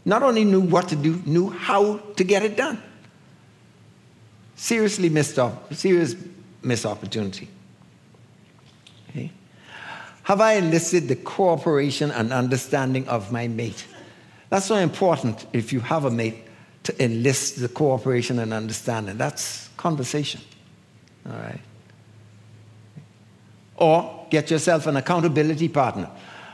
[0.05, 2.79] Not only knew what to do, knew how to get it done.
[4.55, 6.15] Seriously missed op- serious
[6.61, 7.49] missed opportunity.
[10.27, 13.85] Have I enlisted the cooperation and understanding of my mate?
[14.49, 16.35] That's so important if you have a mate
[16.83, 19.17] to enlist the cooperation and understanding.
[19.17, 20.41] That's conversation.
[21.25, 21.61] All right.
[23.77, 26.09] Or get yourself an accountability partner.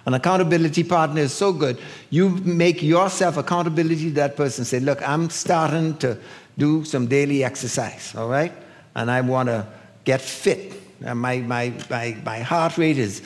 [0.06, 1.80] An accountability partner is so good.
[2.12, 4.66] You make yourself accountability to that person.
[4.66, 6.20] Say, look, I'm starting to
[6.60, 8.54] do some daily exercise, all right?
[8.94, 9.66] And I want to
[10.06, 10.80] get fit.
[11.04, 13.24] And my, my, my, my heart rate is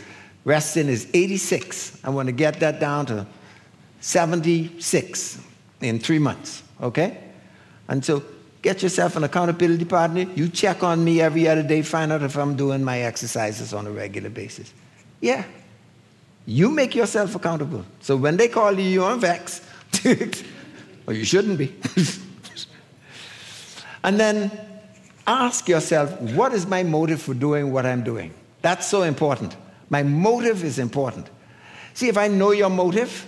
[0.47, 1.99] resting is 86.
[2.03, 3.27] I want to get that down to
[3.99, 5.41] 76
[5.81, 7.17] in three months, okay?
[7.87, 8.23] And so
[8.61, 10.21] Get yourself an accountability partner.
[10.35, 13.87] You check on me every other day, find out if I'm doing my exercises on
[13.87, 14.73] a regular basis.
[15.21, 15.45] Yeah.
[16.45, 17.85] You make yourself accountable.
[18.01, 19.61] So when they call you, you're on vex.
[21.07, 21.73] or you shouldn't be.
[24.03, 24.51] and then
[25.25, 28.33] ask yourself, what is my motive for doing what I'm doing?
[28.63, 29.55] That's so important.
[29.89, 31.29] My motive is important.
[31.93, 33.25] See, if I know your motive,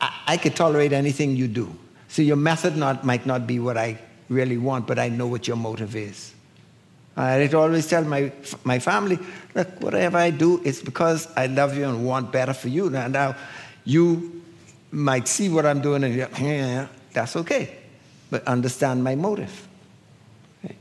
[0.00, 1.74] I, I could tolerate anything you do.
[2.08, 3.98] So your method not, might not be what I
[4.28, 6.34] really want, but I know what your motive is.
[7.16, 8.30] I always tell my,
[8.64, 9.18] my family,
[9.54, 12.90] look, whatever I do, it's because I love you and want better for you.
[12.90, 13.36] Now, now
[13.84, 14.42] you
[14.90, 17.78] might see what I'm doing and you're, yeah, that's okay.
[18.30, 19.66] But understand my motive.
[20.62, 20.76] Okay.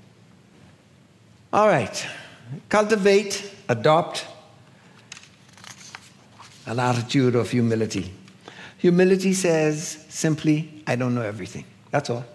[1.53, 2.05] All right.
[2.67, 4.25] Cultivate, adopt
[6.65, 8.11] an attitude of humility.
[8.77, 11.65] Humility says simply, I don't know everything.
[11.91, 12.25] That's all.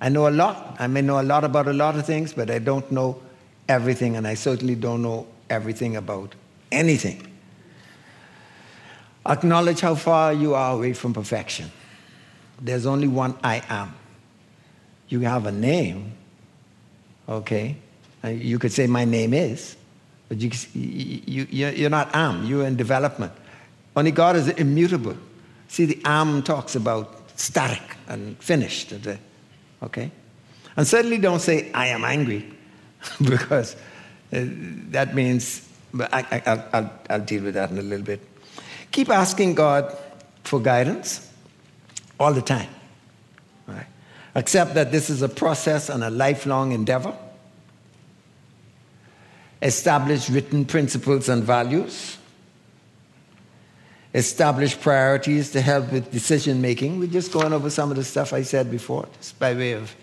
[0.00, 0.76] I know a lot.
[0.78, 3.20] I may know a lot about a lot of things, but I don't know
[3.68, 6.34] everything, and I certainly don't know everything about
[6.70, 7.26] anything.
[9.26, 11.70] Acknowledge how far you are away from perfection.
[12.60, 13.94] There's only one I am.
[15.08, 16.12] You have a name,
[17.28, 17.76] okay?
[18.22, 19.76] Uh, you could say, My name is,
[20.28, 23.32] but you, you, you're not am, you're in development.
[23.96, 25.16] Only God is immutable.
[25.68, 28.92] See, the am talks about static and finished.
[29.82, 30.10] Okay?
[30.76, 32.52] And certainly don't say, I am angry,
[33.22, 33.74] because
[34.32, 34.40] uh,
[34.90, 35.68] that means,
[35.98, 38.20] I, will I'll deal with that in a little bit.
[38.90, 39.96] Keep asking God
[40.42, 41.30] for guidance
[42.18, 42.68] all the time.
[44.34, 47.16] Accept that this is a process and a lifelong endeavor.
[49.64, 52.18] Establish written principles and values.
[54.14, 57.00] Establish priorities to help with decision making.
[57.00, 59.96] We're just going over some of the stuff I said before, just by way of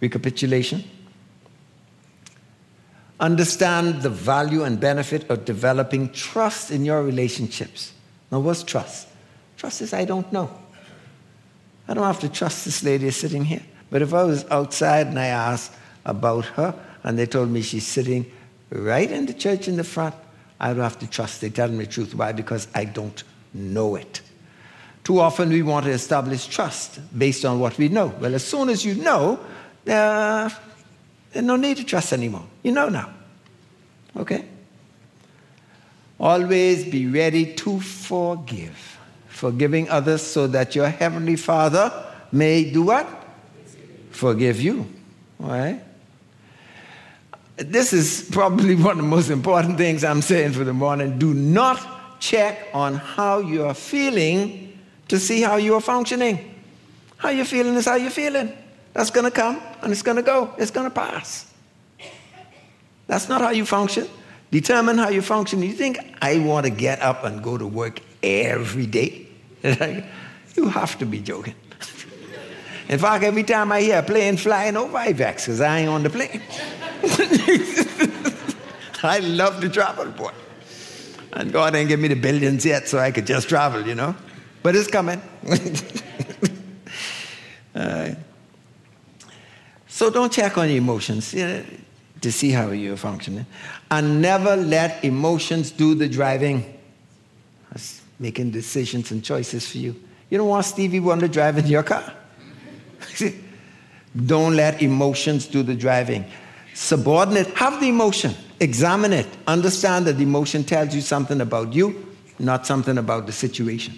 [0.00, 0.84] recapitulation.
[3.18, 7.92] Understand the value and benefit of developing trust in your relationships.
[8.30, 9.08] Now, what's trust?
[9.56, 10.56] Trust is I don't know.
[11.88, 13.62] I don't have to trust this lady sitting here.
[13.90, 15.72] But if I was outside and I asked
[16.04, 18.30] about her and they told me she's sitting
[18.70, 20.14] right in the church in the front,
[20.60, 22.14] I don't have to trust they tell me the truth.
[22.14, 22.32] Why?
[22.32, 23.22] Because I don't
[23.54, 24.20] know it.
[25.04, 28.08] Too often we want to establish trust based on what we know.
[28.20, 29.40] Well, as soon as you know,
[29.86, 30.50] uh,
[31.32, 32.44] there's no need to trust anymore.
[32.62, 33.10] You know now.
[34.16, 34.44] Okay?
[36.20, 38.98] Always be ready to forgive.
[39.28, 41.92] Forgiving others so that your heavenly Father
[42.32, 43.06] may do what?
[44.10, 44.86] Forgive you.
[45.40, 45.80] All right?
[47.58, 51.18] This is probably one of the most important things I'm saying for the morning.
[51.18, 54.78] Do not check on how you are feeling
[55.08, 56.54] to see how you are functioning.
[57.16, 58.56] How you're feeling is how you're feeling.
[58.92, 60.54] That's going to come and it's going to go.
[60.56, 61.52] It's going to pass.
[63.08, 64.06] That's not how you function.
[64.50, 65.60] Determine how you function.
[65.62, 69.26] You think, I want to get up and go to work every day?
[69.62, 71.54] you have to be joking.
[72.88, 75.90] In fact, every time I hear a plane flying over, I vex because I ain't
[75.90, 76.40] on the plane.
[79.02, 80.32] I love to travel, boy.
[81.34, 84.16] And God ain't give me the billions yet, so I could just travel, you know.
[84.62, 85.20] But it's coming.
[87.74, 88.10] uh,
[89.86, 91.64] so don't check on your emotions you know,
[92.22, 93.46] to see how you're functioning.
[93.90, 96.78] And never let emotions do the driving.
[97.70, 99.94] That's making decisions and choices for you.
[100.30, 102.14] You don't want Stevie Wonder driving your car.
[104.26, 106.24] Don't let emotions do the driving.
[106.74, 112.06] Subordinate, have the emotion, examine it, understand that the emotion tells you something about you,
[112.38, 113.94] not something about the situation.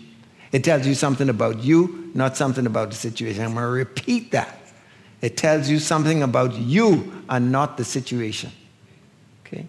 [0.53, 3.45] It tells you something about you, not something about the situation.
[3.45, 4.59] I'm going to repeat that.
[5.21, 8.51] It tells you something about you and not the situation.
[9.47, 9.67] Okay?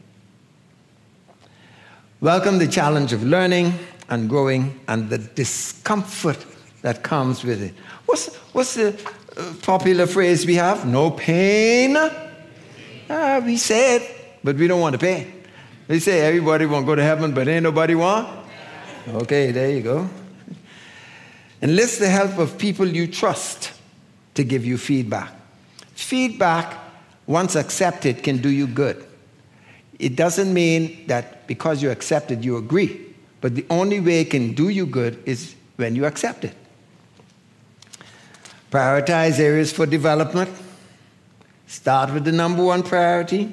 [2.21, 3.73] Welcome the challenge of learning
[4.09, 6.45] and growing and the discomfort
[6.81, 7.73] that comes with it.
[8.05, 8.99] What's, what's the
[9.61, 10.85] popular phrase we have?
[10.85, 11.97] No pain.
[13.09, 15.33] Ah, we say it, but we don't want to pay.
[15.87, 18.27] They say everybody won't go to heaven, but ain't nobody want.
[19.07, 20.09] Okay, there you go.
[21.61, 23.71] Enlist the help of people you trust
[24.35, 25.31] to give you feedback.
[25.93, 26.77] Feedback,
[27.27, 29.05] once accepted, can do you good.
[29.99, 32.99] It doesn't mean that because you accept it, you agree.
[33.41, 36.55] But the only way it can do you good is when you accept it.
[38.71, 40.49] Prioritize areas for development.
[41.67, 43.51] Start with the number one priority.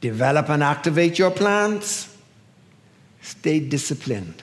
[0.00, 2.16] Develop and activate your plans.
[3.20, 4.42] Stay disciplined.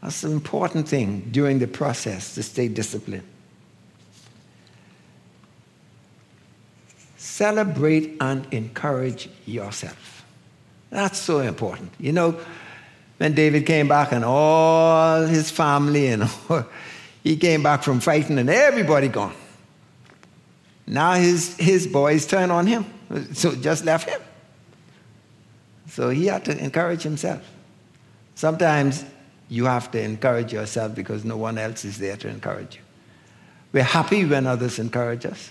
[0.00, 3.26] That's an important thing during the process to stay disciplined.
[7.16, 10.24] Celebrate and encourage yourself.
[10.90, 11.92] That's so important.
[11.98, 12.38] You know,
[13.18, 16.28] when David came back and all his family and
[17.22, 19.34] he came back from fighting and everybody gone.
[20.86, 22.84] Now his, his boys turn on him.
[23.34, 24.20] So just left him.
[25.88, 27.42] So he had to encourage himself.
[28.34, 29.04] Sometimes
[29.48, 32.80] you have to encourage yourself because no one else is there to encourage you.
[33.72, 35.50] We're happy when others encourage us.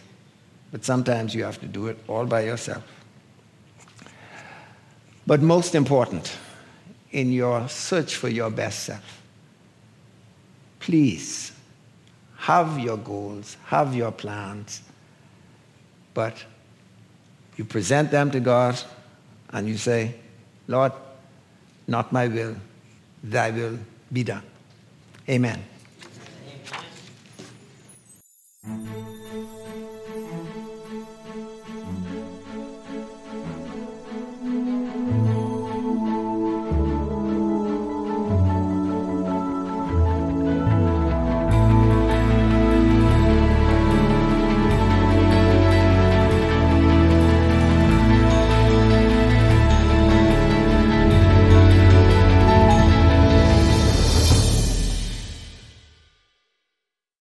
[0.71, 2.83] But sometimes you have to do it all by yourself.
[5.27, 6.35] But most important,
[7.11, 9.21] in your search for your best self,
[10.79, 11.51] please
[12.41, 14.81] have your goals, have your plans,
[16.15, 16.43] but
[17.55, 18.81] you present them to God
[19.51, 20.15] and you say,
[20.67, 20.91] Lord,
[21.87, 22.55] not my will,
[23.23, 23.77] thy will
[24.11, 24.41] be done.
[25.29, 25.63] Amen.